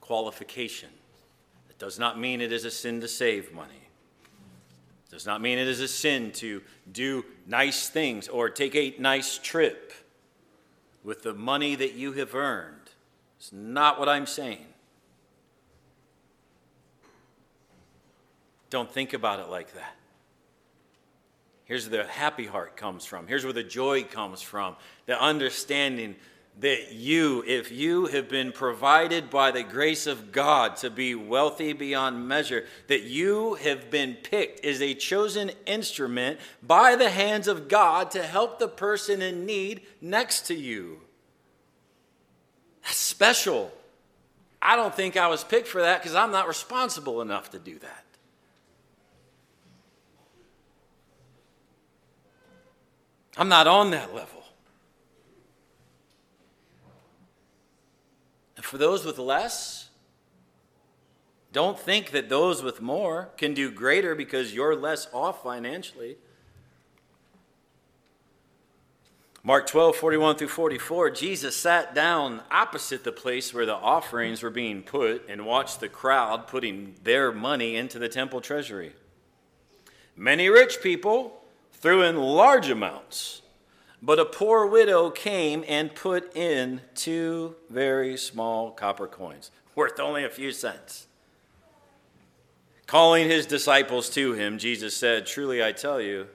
Qualification. 0.03 0.91
It 1.77 1.81
does 1.81 1.99
not 1.99 2.19
mean 2.19 2.41
it 2.41 2.53
is 2.53 2.65
a 2.65 2.71
sin 2.71 3.01
to 3.03 3.09
save 3.09 3.53
money. 3.53 3.89
Does 5.11 5.27
not 5.27 5.41
mean 5.41 5.59
it 5.59 5.69
is 5.69 5.81
a 5.81 5.89
sin 5.89 6.33
to 6.33 6.63
do 6.91 7.25
nice 7.47 7.89
things 7.89 8.29
or 8.29 8.49
take 8.49 8.75
a 8.75 8.95
nice 8.99 9.39
trip 9.39 9.93
with 11.05 11.23
the 11.23 11.35
money 11.35 11.75
that 11.75 11.95
you 11.95 12.13
have 12.15 12.35
earned. 12.35 12.91
It's 13.39 13.53
not 13.53 13.99
what 13.99 14.09
I'm 14.09 14.27
saying. 14.27 14.67
Don't 18.71 18.91
think 18.91 19.13
about 19.13 19.39
it 19.39 19.49
like 19.49 19.73
that. 19.75 19.95
Here's 21.67 21.89
where 21.89 22.05
the 22.05 22.11
happy 22.11 22.47
heart 22.47 22.77
comes 22.77 23.05
from. 23.05 23.27
Here's 23.27 23.45
where 23.45 23.53
the 23.53 23.63
joy 23.63 24.03
comes 24.05 24.43
from. 24.43 24.77
The 25.07 25.21
understanding 25.21 26.17
that 26.59 26.93
you, 26.93 27.45
if 27.47 27.71
you 27.71 28.07
have 28.07 28.29
been 28.29 28.51
provided 28.51 29.29
by 29.29 29.51
the 29.51 29.63
grace 29.63 30.07
of 30.07 30.33
God 30.33 30.77
to 30.77 30.89
be 30.89 31.15
wealthy 31.15 31.75
beyond 31.75 32.27
measure, 32.27 32.65
that 32.87 33.03
you 33.03 33.55
have 33.55 33.91
been 33.91 34.15
picked 34.15 34.65
as 34.65 34.81
a 34.81 34.95
chosen 34.95 35.51
instrument 35.67 36.41
by 36.63 36.97
the 36.97 37.11
hands 37.11 37.47
of 37.47 37.69
God 37.69 38.11
to 38.13 38.23
help 38.23 38.59
the 38.59 38.69
person 38.69 39.21
in 39.21 39.45
need 39.45 39.83
next 40.01 40.47
to 40.47 40.55
you. 40.55 41.01
That's 42.85 42.97
special. 42.97 43.71
I 44.63 44.77
don't 44.77 44.95
think 44.95 45.19
I 45.19 45.29
was 45.29 45.45
picked 45.45 45.69
for 45.69 45.83
that 45.83 46.01
because 46.01 46.15
I'm 46.15 46.33
not 46.33 46.49
responsible 46.49 47.21
enough 47.21 47.51
to 47.51 47.59
do 47.59 47.79
that. 47.81 48.05
I'm 53.37 53.51
not 53.51 53.67
on 53.67 53.91
that 53.91 54.15
level. 54.15 54.37
And 58.56 58.56
for 58.67 58.79
those 58.79 59.05
with 59.05 59.19
less, 59.19 59.89
don't 61.53 61.79
think 61.79 62.11
that 62.11 62.29
those 62.29 62.63
with 62.63 62.83
more 62.83 63.31
can 63.39 63.55
do 63.55 63.71
greater 63.71 64.15
because 64.15 64.53
you're 64.53 64.77
less 64.77 65.09
off 65.13 65.43
financially. 65.43 66.17
Mark 69.43 69.69
12, 69.69 69.95
41 69.95 70.37
through 70.37 70.49
44, 70.49 71.11
Jesus 71.11 71.57
sat 71.57 71.95
down 71.95 72.43
opposite 72.51 73.05
the 73.05 73.13
place 73.13 73.55
where 73.55 73.65
the 73.65 73.75
offerings 73.75 74.43
were 74.43 74.51
being 74.51 74.83
put 74.83 75.25
and 75.29 75.47
watched 75.47 75.79
the 75.79 75.89
crowd 75.89 76.49
putting 76.49 76.97
their 77.05 77.31
money 77.31 77.77
into 77.77 77.99
the 78.01 78.09
temple 78.09 78.41
treasury. 78.41 78.93
Many 80.17 80.49
rich 80.49 80.83
people 80.83 81.45
threw 81.73 82.03
in 82.03 82.17
large 82.17 82.69
amounts, 82.69 83.43
but 84.07 84.21
a 84.21 84.25
poor 84.25 84.65
widow 84.65 85.11
came 85.11 85.65
and 85.67 85.93
put 85.93 86.37
in 86.37 86.81
two 86.95 87.57
very 87.69 88.17
small 88.17 88.71
copper 88.71 89.09
coins, 89.09 89.51
worth 89.75 89.99
only 89.99 90.23
a 90.25 90.31
few 90.31 90.53
cents. 90.53 91.09
Calling 92.87 93.29
his 93.29 93.47
disciples 93.47 94.09
to 94.11 94.35
him, 94.35 94.59
Jesus 94.59 94.97
said, 94.97 95.27
Truly 95.27 95.63
I 95.63 95.73
tell 95.73 96.01
you, 96.01 96.29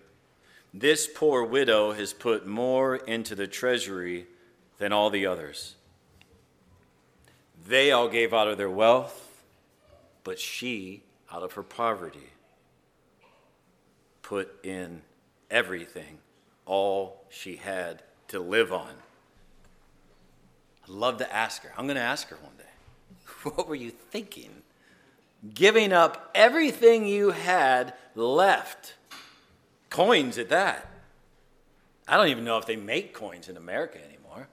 this 0.74 1.08
poor 1.08 1.46
widow 1.46 1.94
has 1.94 2.12
put 2.12 2.46
more 2.46 2.98
into 2.98 3.36
the 3.36 3.48
treasury 3.48 4.28
than 4.78 4.92
all 4.92 5.10
the 5.10 5.26
others. 5.26 5.76
They 7.66 7.94
all 7.94 8.10
gave 8.10 8.34
out 8.34 8.50
of 8.50 8.58
their 8.58 8.70
wealth, 8.70 9.46
but 10.26 10.40
she, 10.40 11.04
out 11.32 11.42
of 11.42 11.54
her 11.54 11.64
poverty, 11.64 12.32
put 14.22 14.60
in 14.62 15.04
everything, 15.50 16.18
all 16.66 17.26
she 17.30 17.58
had 17.58 18.04
to 18.30 18.40
live 18.40 18.72
on. 18.72 18.94
I'd 20.84 20.90
love 20.90 21.18
to 21.18 21.34
ask 21.34 21.64
her. 21.64 21.72
I'm 21.78 21.86
going 21.86 21.96
to 21.96 22.02
ask 22.02 22.30
her 22.30 22.38
one 22.38 22.56
day. 22.58 22.64
What 23.56 23.68
were 23.68 23.76
you 23.76 23.90
thinking? 23.90 24.62
Giving 25.54 25.92
up 25.92 26.30
everything 26.36 27.08
you 27.08 27.32
had 27.32 27.94
left 28.14 28.94
Coins 29.92 30.38
at 30.38 30.50
that. 30.50 30.88
I 32.08 32.18
don't 32.18 32.30
even 32.30 32.46
know 32.46 32.58
if 32.58 32.66
they 32.66 32.78
make 32.78 33.14
coins 33.14 33.48
in 33.50 33.58
America 33.58 34.00
anymore. 34.04 34.48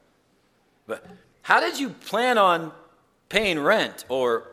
But 0.86 1.06
how 1.42 1.60
did 1.60 1.78
you 1.78 1.90
plan 1.90 2.36
on 2.36 2.72
paying 3.28 3.60
rent 3.60 4.04
or 4.08 4.48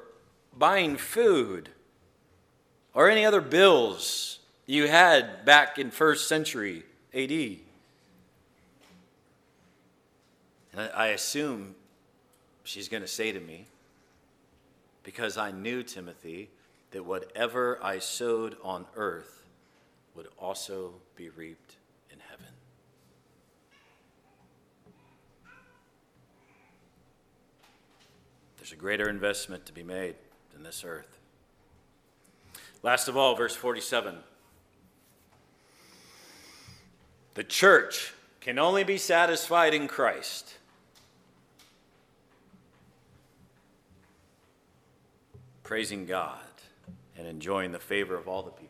buying 0.55 0.95
food 0.95 1.69
or 2.93 3.09
any 3.09 3.25
other 3.25 3.41
bills 3.41 4.39
you 4.67 4.87
had 4.87 5.43
back 5.43 5.79
in 5.79 5.89
first 5.89 6.27
century 6.27 6.83
AD? 7.15 7.31
And 10.73 10.91
I 10.93 11.07
assume 11.07 11.75
she's 12.65 12.89
going 12.89 13.01
to 13.01 13.07
say 13.07 13.31
to 13.31 13.39
me, 13.39 13.65
because 15.03 15.37
I 15.37 15.51
knew 15.51 15.81
Timothy, 15.83 16.49
that 16.91 17.05
whatever 17.05 17.79
I 17.81 17.99
sowed 17.99 18.57
on 18.63 18.85
earth, 18.95 19.43
would 20.15 20.27
also 20.39 20.93
be 21.15 21.29
reaped 21.29 21.75
in 22.11 22.19
heaven. 22.19 22.45
There's 28.57 28.71
a 28.71 28.77
greater 28.77 29.09
investment 29.09 29.65
to 29.67 29.73
be 29.73 29.83
made 29.83 30.15
than 30.53 30.63
this 30.63 30.83
earth. 30.83 31.19
Last 32.81 33.07
of 33.07 33.15
all, 33.15 33.35
verse 33.35 33.55
47. 33.55 34.15
The 37.35 37.43
church 37.43 38.13
can 38.41 38.57
only 38.57 38.83
be 38.83 38.97
satisfied 38.97 39.73
in 39.73 39.87
Christ. 39.87 40.55
Praising 45.63 46.05
God 46.05 46.39
and 47.17 47.27
enjoying 47.27 47.71
the 47.71 47.79
favor 47.79 48.15
of 48.15 48.27
all 48.27 48.41
the 48.41 48.51
people. 48.51 48.69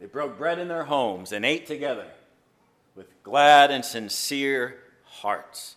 They 0.00 0.06
broke 0.06 0.36
bread 0.36 0.58
in 0.58 0.68
their 0.68 0.84
homes 0.84 1.32
and 1.32 1.44
ate 1.44 1.66
together 1.66 2.06
with 2.96 3.06
glad 3.22 3.70
and 3.70 3.84
sincere 3.84 4.76
hearts, 5.04 5.76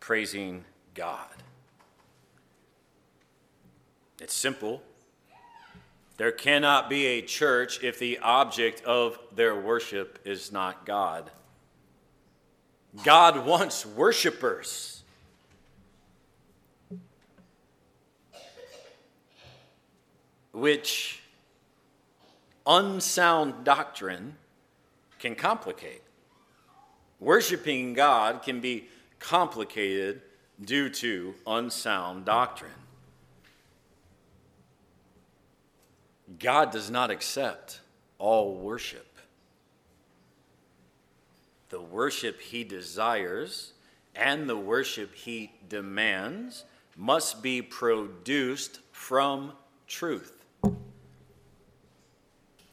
praising 0.00 0.64
God. 0.94 1.28
It's 4.20 4.34
simple. 4.34 4.82
There 6.22 6.30
cannot 6.30 6.88
be 6.88 7.06
a 7.06 7.20
church 7.20 7.82
if 7.82 7.98
the 7.98 8.20
object 8.20 8.84
of 8.84 9.18
their 9.34 9.56
worship 9.56 10.20
is 10.24 10.52
not 10.52 10.86
God. 10.86 11.28
God 13.02 13.44
wants 13.44 13.84
worshipers. 13.84 15.02
Which 20.52 21.22
unsound 22.68 23.64
doctrine 23.64 24.36
can 25.18 25.34
complicate. 25.34 26.02
Worshiping 27.18 27.94
God 27.94 28.44
can 28.44 28.60
be 28.60 28.84
complicated 29.18 30.22
due 30.64 30.88
to 30.88 31.34
unsound 31.48 32.26
doctrine. 32.26 32.81
God 36.38 36.70
does 36.70 36.90
not 36.90 37.10
accept 37.10 37.80
all 38.18 38.54
worship. 38.54 39.18
The 41.70 41.80
worship 41.80 42.40
he 42.40 42.64
desires 42.64 43.72
and 44.14 44.48
the 44.48 44.56
worship 44.56 45.14
he 45.14 45.52
demands 45.68 46.64
must 46.96 47.42
be 47.42 47.62
produced 47.62 48.80
from 48.92 49.52
truth. 49.86 50.44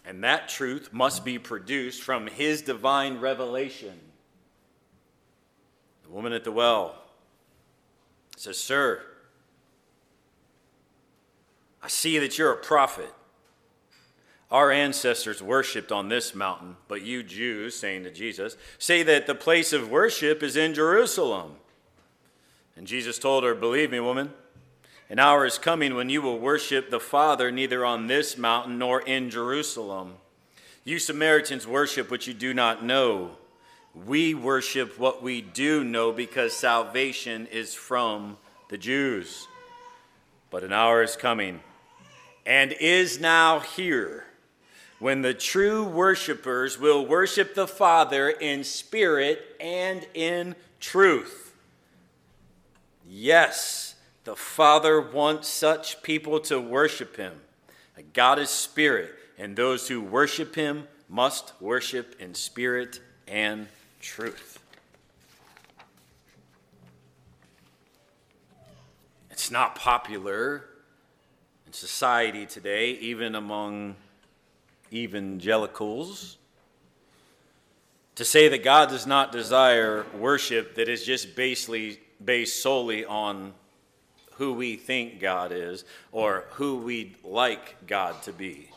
And 0.05 0.23
that 0.23 0.49
truth 0.49 0.89
must 0.91 1.23
be 1.23 1.39
produced 1.39 2.01
from 2.01 2.27
his 2.27 2.61
divine 2.61 3.19
revelation. 3.19 3.99
The 6.03 6.09
woman 6.09 6.33
at 6.33 6.43
the 6.43 6.51
well 6.51 6.95
says, 8.35 8.57
Sir, 8.57 9.01
I 11.81 11.87
see 11.87 12.17
that 12.19 12.37
you're 12.37 12.51
a 12.51 12.57
prophet. 12.57 13.13
Our 14.51 14.71
ancestors 14.71 15.43
worshiped 15.43 15.91
on 15.91 16.09
this 16.09 16.33
mountain, 16.33 16.75
but 16.87 17.03
you 17.03 17.21
Jews, 17.21 17.75
saying 17.75 18.03
to 18.03 18.11
Jesus, 18.11 18.57
say 18.79 19.03
that 19.03 19.27
the 19.27 19.35
place 19.35 19.73
of 19.73 19.91
worship 19.91 20.41
is 20.41 20.55
in 20.55 20.73
Jerusalem. 20.73 21.57
And 22.75 22.87
Jesus 22.87 23.19
told 23.19 23.43
her, 23.43 23.53
Believe 23.53 23.91
me, 23.91 23.99
woman. 23.99 24.33
An 25.09 25.19
hour 25.19 25.45
is 25.45 25.57
coming 25.57 25.95
when 25.95 26.09
you 26.09 26.21
will 26.21 26.39
worship 26.39 26.89
the 26.89 26.99
Father 26.99 27.51
neither 27.51 27.83
on 27.83 28.07
this 28.07 28.37
mountain 28.37 28.77
nor 28.77 29.01
in 29.01 29.29
Jerusalem. 29.29 30.13
You 30.83 30.97
Samaritans 30.97 31.67
worship 31.67 32.09
what 32.09 32.25
you 32.25 32.33
do 32.33 32.53
not 32.53 32.83
know. 32.83 33.31
We 33.93 34.33
worship 34.33 34.97
what 34.97 35.21
we 35.21 35.41
do 35.41 35.83
know 35.83 36.11
because 36.11 36.55
salvation 36.55 37.47
is 37.47 37.73
from 37.73 38.37
the 38.69 38.77
Jews. 38.77 39.47
But 40.51 40.63
an 40.63 40.73
hour 40.73 41.03
is 41.03 41.15
coming 41.15 41.59
and 42.45 42.71
is 42.71 43.19
now 43.19 43.59
here 43.59 44.25
when 44.99 45.21
the 45.21 45.33
true 45.33 45.83
worshipers 45.83 46.79
will 46.79 47.05
worship 47.05 47.55
the 47.55 47.67
Father 47.67 48.29
in 48.29 48.63
spirit 48.63 49.55
and 49.59 50.05
in 50.13 50.55
truth. 50.79 51.55
Yes 53.07 53.89
the 54.29 54.35
Father 54.35 55.01
wants 55.01 55.47
such 55.47 56.03
people 56.03 56.39
to 56.41 56.59
worship 56.59 57.17
him. 57.17 57.33
God 58.13 58.37
is 58.37 58.51
spirit, 58.51 59.11
and 59.39 59.55
those 59.55 59.87
who 59.87 60.01
worship 60.01 60.53
him 60.53 60.87
must 61.09 61.59
worship 61.59 62.15
in 62.19 62.35
spirit 62.35 62.99
and 63.27 63.67
truth. 63.99 64.59
It's 69.31 69.49
not 69.49 69.73
popular 69.73 70.65
in 71.65 71.73
society 71.73 72.45
today, 72.45 72.91
even 72.91 73.33
among 73.33 73.95
evangelicals, 74.91 76.37
to 78.15 78.25
say 78.25 78.47
that 78.49 78.63
God 78.63 78.89
does 78.89 79.07
not 79.07 79.31
desire 79.31 80.05
worship 80.17 80.75
that 80.75 80.89
is 80.89 81.05
just 81.05 81.35
basically 81.35 81.99
based 82.23 82.61
solely 82.61 83.05
on 83.05 83.53
who 84.33 84.53
we 84.53 84.75
think 84.75 85.19
God 85.19 85.51
is 85.51 85.85
or 86.11 86.45
who 86.51 86.77
we'd 86.77 87.15
like 87.23 87.87
God 87.87 88.21
to 88.23 88.33
be. 88.33 88.69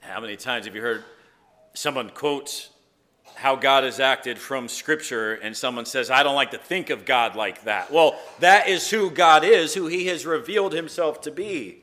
How 0.00 0.20
many 0.20 0.36
times 0.36 0.66
have 0.66 0.74
you 0.74 0.80
heard 0.82 1.04
someone 1.74 2.10
quotes 2.10 2.70
how 3.40 3.56
God 3.56 3.84
has 3.84 4.00
acted 4.00 4.38
from 4.38 4.68
Scripture, 4.68 5.34
and 5.34 5.56
someone 5.56 5.86
says, 5.86 6.10
I 6.10 6.22
don't 6.22 6.34
like 6.34 6.50
to 6.50 6.58
think 6.58 6.90
of 6.90 7.06
God 7.06 7.36
like 7.36 7.64
that. 7.64 7.90
Well, 7.90 8.18
that 8.40 8.68
is 8.68 8.90
who 8.90 9.10
God 9.10 9.44
is, 9.44 9.72
who 9.72 9.86
He 9.86 10.06
has 10.08 10.26
revealed 10.26 10.74
Himself 10.74 11.22
to 11.22 11.30
be. 11.30 11.79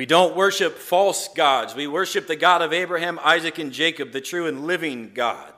We 0.00 0.06
don't 0.06 0.34
worship 0.34 0.78
false 0.78 1.28
gods. 1.28 1.74
We 1.74 1.86
worship 1.86 2.26
the 2.26 2.34
God 2.34 2.62
of 2.62 2.72
Abraham, 2.72 3.20
Isaac, 3.22 3.58
and 3.58 3.70
Jacob, 3.70 4.12
the 4.12 4.20
true 4.22 4.46
and 4.46 4.66
living 4.66 5.10
God. 5.12 5.52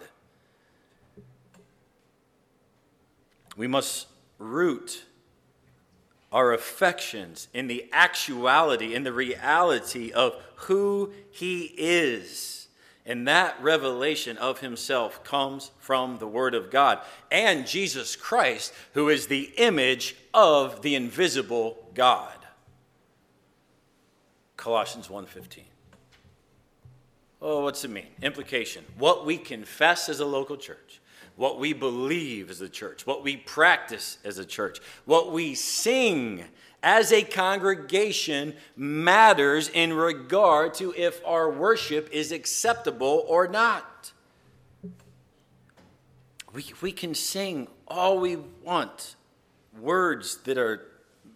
We 3.57 3.69
must 3.69 4.09
root 4.41 5.05
our 6.33 6.53
affections 6.53 7.47
in 7.55 7.69
the 7.69 7.89
actuality, 7.93 8.97
in 8.97 9.05
the 9.05 9.13
reality 9.13 10.11
of 10.11 10.35
who 10.57 11.13
He 11.31 11.73
is. 11.79 12.67
And 13.07 13.29
that 13.29 13.63
revelation 13.63 14.39
of 14.39 14.59
Himself 14.59 15.23
comes 15.23 15.71
from 15.79 16.19
the 16.19 16.27
Word 16.27 16.57
of 16.57 16.69
God 16.69 16.99
and 17.31 17.65
Jesus 17.65 18.17
Christ, 18.17 18.75
who 18.95 19.09
is 19.09 19.29
the 19.29 19.53
image 19.57 20.17
of 20.35 20.83
the 20.83 20.97
invisible 20.97 21.91
God. 21.95 22.42
Colossians 24.63 25.09
1:15. 25.09 25.65
Oh, 27.41 27.65
what's 27.65 27.83
it 27.85 27.91
mean? 27.91 28.07
Implication. 28.23 28.85
What 28.97 29.27
we 29.27 29.37
confess 29.37 30.09
as 30.09 30.21
a 30.21 30.25
local 30.25 30.57
church, 30.57 31.01
what 31.35 31.59
we 31.59 31.73
believe 31.73 32.49
as 32.49 32.61
a 32.61 32.69
church, 32.69 33.05
what 33.05 33.25
we 33.25 33.37
practice 33.37 34.19
as 34.23 34.39
a 34.39 34.45
church, 34.45 34.79
what 35.05 35.33
we 35.33 35.57
sing 35.57 36.45
as 36.81 37.11
a 37.11 37.23
congregation 37.23 38.55
matters 38.77 39.69
in 39.69 39.95
regard 39.95 40.75
to 40.75 40.95
if 40.97 41.21
our 41.27 41.51
worship 41.51 42.09
is 42.13 42.31
acceptable 42.31 43.25
or 43.27 43.49
not. 43.49 44.13
We, 46.53 46.67
we 46.81 46.93
can 46.93 47.17
sing 47.17 47.67
all 47.89 48.21
we 48.21 48.37
want, 48.37 49.17
words 49.77 50.37
that 50.45 50.57
are 50.57 50.87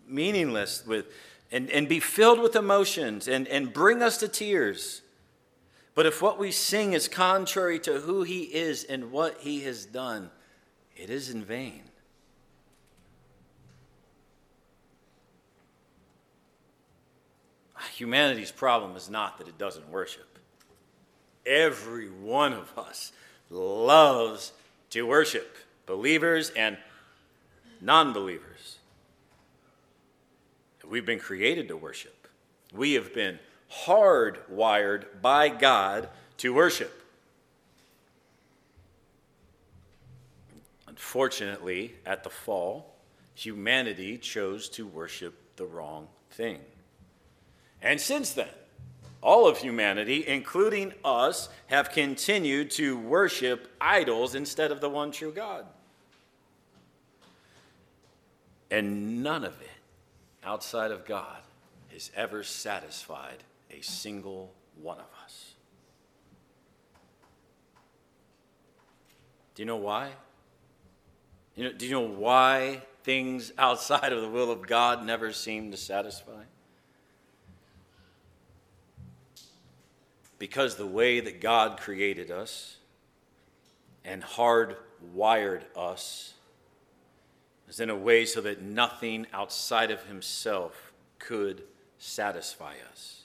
meaningless 0.06 0.86
with 0.86 1.06
and, 1.56 1.70
and 1.70 1.88
be 1.88 2.00
filled 2.00 2.38
with 2.38 2.54
emotions 2.54 3.26
and, 3.26 3.48
and 3.48 3.72
bring 3.72 4.02
us 4.02 4.18
to 4.18 4.28
tears. 4.28 5.00
But 5.94 6.04
if 6.04 6.20
what 6.20 6.38
we 6.38 6.52
sing 6.52 6.92
is 6.92 7.08
contrary 7.08 7.78
to 7.80 8.00
who 8.00 8.24
He 8.24 8.42
is 8.42 8.84
and 8.84 9.10
what 9.10 9.38
He 9.40 9.62
has 9.62 9.86
done, 9.86 10.30
it 10.94 11.08
is 11.08 11.30
in 11.30 11.42
vain. 11.42 11.84
Humanity's 17.94 18.52
problem 18.52 18.94
is 18.94 19.08
not 19.08 19.38
that 19.38 19.48
it 19.48 19.56
doesn't 19.56 19.88
worship. 19.88 20.38
Every 21.46 22.10
one 22.10 22.52
of 22.52 22.70
us 22.76 23.12
loves 23.48 24.52
to 24.90 25.06
worship, 25.06 25.56
believers 25.86 26.50
and 26.50 26.76
non 27.80 28.12
believers. 28.12 28.75
We've 30.88 31.06
been 31.06 31.18
created 31.18 31.68
to 31.68 31.76
worship. 31.76 32.28
We 32.72 32.94
have 32.94 33.14
been 33.14 33.38
hardwired 33.84 35.20
by 35.20 35.48
God 35.48 36.08
to 36.38 36.54
worship. 36.54 37.02
Unfortunately, 40.86 41.94
at 42.04 42.24
the 42.24 42.30
fall, 42.30 42.94
humanity 43.34 44.16
chose 44.18 44.68
to 44.70 44.86
worship 44.86 45.34
the 45.56 45.66
wrong 45.66 46.08
thing. 46.30 46.60
And 47.82 48.00
since 48.00 48.32
then, 48.32 48.48
all 49.20 49.48
of 49.48 49.58
humanity, 49.58 50.26
including 50.26 50.92
us, 51.04 51.48
have 51.66 51.90
continued 51.90 52.70
to 52.72 52.98
worship 52.98 53.74
idols 53.80 54.34
instead 54.34 54.70
of 54.70 54.80
the 54.80 54.88
one 54.88 55.10
true 55.10 55.32
God. 55.32 55.66
And 58.70 59.22
none 59.22 59.44
of 59.44 59.60
it 59.60 59.65
outside 60.46 60.90
of 60.92 61.04
God 61.04 61.38
has 61.92 62.10
ever 62.14 62.42
satisfied 62.42 63.42
a 63.70 63.82
single 63.82 64.52
one 64.80 64.98
of 64.98 65.06
us. 65.24 65.54
Do 69.54 69.62
you 69.62 69.66
know 69.66 69.76
why? 69.76 70.10
You 71.54 71.64
know, 71.64 71.72
do 71.72 71.86
you 71.86 71.92
know 71.92 72.06
why 72.06 72.82
things 73.02 73.52
outside 73.58 74.12
of 74.12 74.20
the 74.20 74.28
will 74.28 74.50
of 74.50 74.66
God 74.66 75.04
never 75.04 75.32
seem 75.32 75.70
to 75.70 75.76
satisfy? 75.76 76.42
Because 80.38 80.76
the 80.76 80.86
way 80.86 81.20
that 81.20 81.40
God 81.40 81.80
created 81.80 82.30
us 82.30 82.76
and 84.04 84.22
hardwired 84.22 85.62
us 85.74 86.34
is 87.68 87.80
in 87.80 87.90
a 87.90 87.96
way 87.96 88.24
so 88.24 88.40
that 88.40 88.62
nothing 88.62 89.26
outside 89.32 89.90
of 89.90 90.04
himself 90.04 90.92
could 91.18 91.62
satisfy 91.98 92.74
us. 92.90 93.24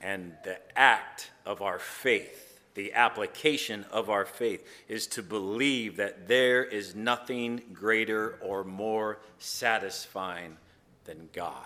And 0.00 0.32
the 0.44 0.58
act 0.76 1.30
of 1.46 1.62
our 1.62 1.78
faith, 1.78 2.60
the 2.74 2.92
application 2.92 3.86
of 3.90 4.10
our 4.10 4.26
faith, 4.26 4.66
is 4.88 5.06
to 5.08 5.22
believe 5.22 5.96
that 5.96 6.28
there 6.28 6.64
is 6.64 6.94
nothing 6.94 7.62
greater 7.72 8.38
or 8.42 8.64
more 8.64 9.20
satisfying 9.38 10.56
than 11.04 11.28
God. 11.32 11.56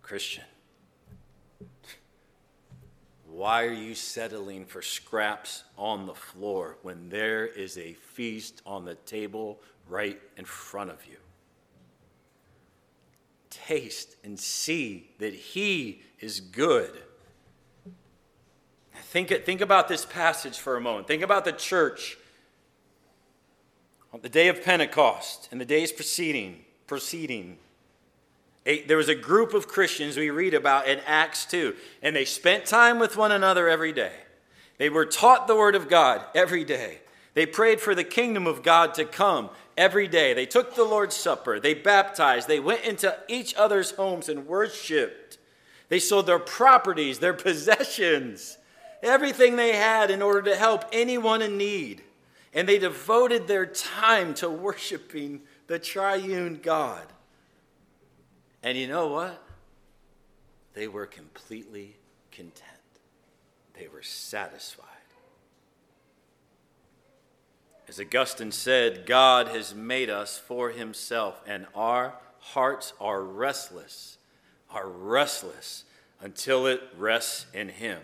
Christian, 0.00 0.44
why 3.34 3.64
are 3.64 3.72
you 3.72 3.96
settling 3.96 4.64
for 4.64 4.80
scraps 4.80 5.64
on 5.76 6.06
the 6.06 6.14
floor 6.14 6.76
when 6.82 7.08
there 7.08 7.44
is 7.44 7.76
a 7.76 7.94
feast 7.94 8.62
on 8.64 8.84
the 8.84 8.94
table 8.94 9.60
right 9.88 10.20
in 10.36 10.44
front 10.44 10.90
of 10.90 11.04
you? 11.04 11.16
Taste 13.50 14.14
and 14.22 14.38
see 14.38 15.10
that 15.18 15.34
He 15.34 16.02
is 16.20 16.38
good. 16.38 16.92
Think, 18.94 19.30
think 19.44 19.60
about 19.60 19.88
this 19.88 20.04
passage 20.04 20.58
for 20.58 20.76
a 20.76 20.80
moment. 20.80 21.08
Think 21.08 21.22
about 21.22 21.44
the 21.44 21.52
church 21.52 22.16
on 24.12 24.20
the 24.20 24.28
day 24.28 24.46
of 24.46 24.62
Pentecost 24.62 25.48
and 25.50 25.60
the 25.60 25.64
days 25.64 25.90
preceding, 25.90 26.64
preceding 26.86 27.58
a, 28.66 28.82
there 28.82 28.96
was 28.96 29.08
a 29.08 29.14
group 29.14 29.52
of 29.52 29.68
Christians 29.68 30.16
we 30.16 30.30
read 30.30 30.54
about 30.54 30.88
in 30.88 31.00
Acts 31.06 31.44
2, 31.46 31.74
and 32.02 32.16
they 32.16 32.24
spent 32.24 32.64
time 32.64 32.98
with 32.98 33.16
one 33.16 33.32
another 33.32 33.68
every 33.68 33.92
day. 33.92 34.12
They 34.78 34.88
were 34.88 35.06
taught 35.06 35.46
the 35.46 35.56
Word 35.56 35.74
of 35.74 35.88
God 35.88 36.24
every 36.34 36.64
day. 36.64 37.00
They 37.34 37.46
prayed 37.46 37.80
for 37.80 37.94
the 37.94 38.04
kingdom 38.04 38.46
of 38.46 38.62
God 38.62 38.94
to 38.94 39.04
come 39.04 39.50
every 39.76 40.08
day. 40.08 40.34
They 40.34 40.46
took 40.46 40.74
the 40.74 40.84
Lord's 40.84 41.16
Supper. 41.16 41.60
They 41.60 41.74
baptized. 41.74 42.48
They 42.48 42.60
went 42.60 42.84
into 42.84 43.16
each 43.28 43.54
other's 43.54 43.90
homes 43.92 44.28
and 44.28 44.46
worshiped. 44.46 45.38
They 45.88 45.98
sold 45.98 46.26
their 46.26 46.38
properties, 46.38 47.18
their 47.18 47.34
possessions, 47.34 48.56
everything 49.02 49.56
they 49.56 49.76
had 49.76 50.10
in 50.10 50.22
order 50.22 50.42
to 50.42 50.56
help 50.56 50.84
anyone 50.92 51.42
in 51.42 51.58
need. 51.58 52.02
And 52.52 52.68
they 52.68 52.78
devoted 52.78 53.46
their 53.46 53.66
time 53.66 54.32
to 54.34 54.48
worshiping 54.48 55.42
the 55.66 55.78
triune 55.78 56.60
God. 56.62 57.04
And 58.64 58.78
you 58.78 58.88
know 58.88 59.08
what? 59.08 59.42
They 60.72 60.88
were 60.88 61.06
completely 61.06 61.96
content, 62.32 62.64
they 63.74 63.86
were 63.88 64.02
satisfied. 64.02 64.88
As 67.86 68.00
Augustine 68.00 68.50
said, 68.50 69.04
God 69.04 69.48
has 69.48 69.74
made 69.74 70.08
us 70.08 70.38
for 70.38 70.70
himself, 70.70 71.42
and 71.46 71.66
our 71.74 72.14
hearts 72.38 72.94
are 72.98 73.22
restless, 73.22 74.16
are 74.70 74.88
restless 74.88 75.84
until 76.18 76.66
it 76.66 76.80
rests 76.96 77.44
in 77.52 77.68
him. 77.68 78.00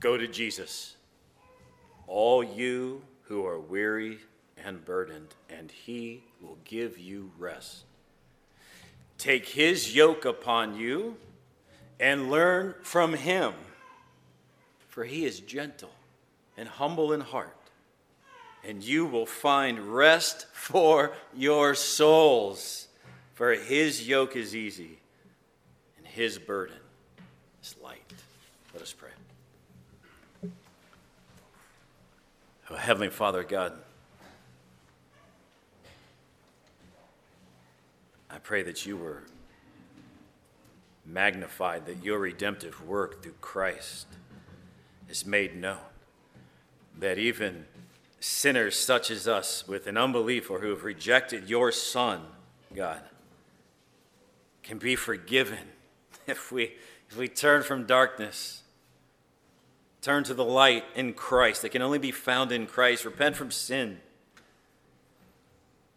Go 0.00 0.18
to 0.18 0.26
Jesus 0.26 0.93
all 2.06 2.42
you 2.42 3.02
who 3.22 3.46
are 3.46 3.58
weary 3.58 4.18
and 4.62 4.84
burdened, 4.84 5.34
and 5.50 5.70
he 5.70 6.22
will 6.40 6.58
give 6.64 6.98
you 6.98 7.30
rest. 7.38 7.84
Take 9.18 9.48
his 9.48 9.94
yoke 9.94 10.24
upon 10.24 10.76
you 10.76 11.16
and 12.00 12.30
learn 12.30 12.74
from 12.82 13.14
him, 13.14 13.52
for 14.88 15.04
he 15.04 15.24
is 15.24 15.40
gentle 15.40 15.92
and 16.56 16.68
humble 16.68 17.12
in 17.12 17.20
heart, 17.20 17.56
and 18.66 18.82
you 18.82 19.06
will 19.06 19.26
find 19.26 19.78
rest 19.78 20.46
for 20.52 21.12
your 21.34 21.74
souls. 21.74 22.88
For 23.34 23.52
his 23.52 24.06
yoke 24.06 24.36
is 24.36 24.54
easy 24.54 24.98
and 25.98 26.06
his 26.06 26.38
burden 26.38 26.76
is 27.62 27.74
light. 27.82 28.12
Let 28.72 28.82
us 28.82 28.92
pray. 28.92 29.10
Oh, 32.63 32.63
Heavenly 32.76 33.10
Father, 33.10 33.42
God, 33.42 33.78
I 38.28 38.38
pray 38.38 38.62
that 38.62 38.84
you 38.84 38.96
were 38.96 39.22
magnified, 41.06 41.86
that 41.86 42.02
your 42.02 42.18
redemptive 42.18 42.86
work 42.86 43.22
through 43.22 43.36
Christ 43.40 44.06
is 45.08 45.24
made 45.24 45.56
known, 45.56 45.78
that 46.98 47.18
even 47.18 47.66
sinners 48.18 48.78
such 48.78 49.10
as 49.10 49.28
us 49.28 49.68
with 49.68 49.86
an 49.86 49.96
unbelief 49.96 50.50
or 50.50 50.60
who 50.60 50.70
have 50.70 50.82
rejected 50.82 51.48
your 51.48 51.70
Son, 51.70 52.22
God, 52.74 53.02
can 54.62 54.78
be 54.78 54.96
forgiven 54.96 55.72
if 56.26 56.50
we, 56.50 56.74
if 57.08 57.16
we 57.16 57.28
turn 57.28 57.62
from 57.62 57.86
darkness, 57.86 58.63
turn 60.04 60.22
to 60.24 60.34
the 60.34 60.44
light 60.44 60.84
in 60.94 61.14
Christ 61.14 61.62
that 61.62 61.70
can 61.70 61.80
only 61.80 61.98
be 61.98 62.10
found 62.10 62.52
in 62.52 62.66
Christ, 62.66 63.04
repent 63.04 63.36
from 63.36 63.50
sin. 63.50 64.00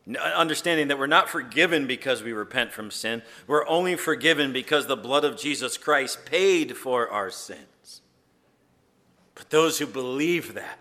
Uh, 0.09 0.19
understanding 0.19 0.87
that 0.87 0.97
we're 0.97 1.07
not 1.07 1.27
forgiven 1.27 1.85
because 1.85 2.23
we 2.23 2.31
repent 2.31 2.71
from 2.71 2.89
sin, 2.89 3.21
we're 3.45 3.67
only 3.67 3.97
forgiven 3.97 4.53
because 4.53 4.87
the 4.87 4.95
blood 4.95 5.25
of 5.25 5.37
Jesus 5.37 5.77
Christ 5.77 6.25
paid 6.25 6.77
for 6.77 7.09
our 7.09 7.29
sins. 7.29 8.01
But 9.35 9.49
those 9.49 9.77
who 9.79 9.85
believe 9.85 10.53
that 10.53 10.79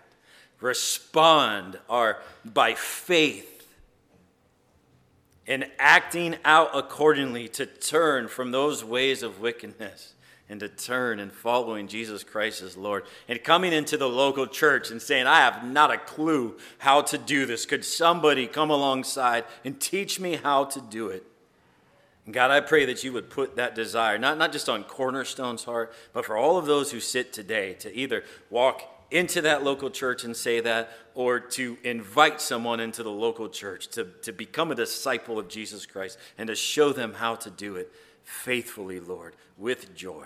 respond 0.61 1.77
are 1.89 2.19
by 2.45 2.73
faith 2.73 3.67
and 5.45 5.69
acting 5.77 6.37
out 6.45 6.69
accordingly 6.73 7.47
to 7.49 7.65
turn 7.65 8.27
from 8.29 8.51
those 8.51 8.83
ways 8.83 9.21
of 9.21 9.39
wickedness 9.41 10.13
and 10.49 10.59
to 10.61 10.69
turn 10.69 11.19
and 11.19 11.31
following 11.31 11.87
Jesus 11.87 12.23
Christ 12.23 12.61
as 12.61 12.77
Lord 12.77 13.03
and 13.27 13.43
coming 13.43 13.73
into 13.73 13.97
the 13.97 14.07
local 14.07 14.47
church 14.47 14.91
and 14.91 15.01
saying, 15.01 15.27
I 15.27 15.39
have 15.39 15.65
not 15.65 15.91
a 15.91 15.97
clue 15.97 16.57
how 16.77 17.01
to 17.01 17.17
do 17.17 17.45
this. 17.45 17.65
Could 17.65 17.83
somebody 17.83 18.47
come 18.47 18.69
alongside 18.69 19.43
and 19.65 19.79
teach 19.79 20.19
me 20.19 20.35
how 20.35 20.65
to 20.65 20.79
do 20.81 21.09
it? 21.09 21.25
And 22.25 22.33
God, 22.33 22.51
I 22.51 22.59
pray 22.59 22.85
that 22.85 23.03
you 23.03 23.13
would 23.13 23.29
put 23.29 23.55
that 23.55 23.73
desire, 23.73 24.17
not, 24.17 24.37
not 24.37 24.51
just 24.51 24.67
on 24.67 24.83
Cornerstone's 24.83 25.63
heart, 25.63 25.93
but 26.11 26.25
for 26.25 26.37
all 26.37 26.57
of 26.57 26.65
those 26.65 26.91
who 26.91 26.99
sit 26.99 27.31
today 27.31 27.73
to 27.75 27.93
either 27.95 28.23
walk 28.49 28.83
into 29.09 29.41
that 29.41 29.63
local 29.63 29.89
church 29.89 30.25
and 30.25 30.35
say 30.35 30.59
that, 30.59 30.91
or 31.15 31.39
to 31.39 31.77
invite 31.83 32.41
someone 32.41 32.81
into 32.81 33.03
the 33.03 33.11
local 33.11 33.47
church 33.47 33.87
to, 33.87 34.05
to 34.21 34.33
become 34.33 34.71
a 34.71 34.75
disciple 34.75 35.39
of 35.39 35.47
Jesus 35.47 35.85
Christ 35.85 36.17
and 36.37 36.47
to 36.47 36.55
show 36.55 36.91
them 36.91 37.13
how 37.13 37.35
to 37.35 37.49
do 37.49 37.77
it 37.77 37.91
faithfully, 38.23 38.99
Lord, 38.99 39.35
with 39.57 39.95
joy. 39.95 40.25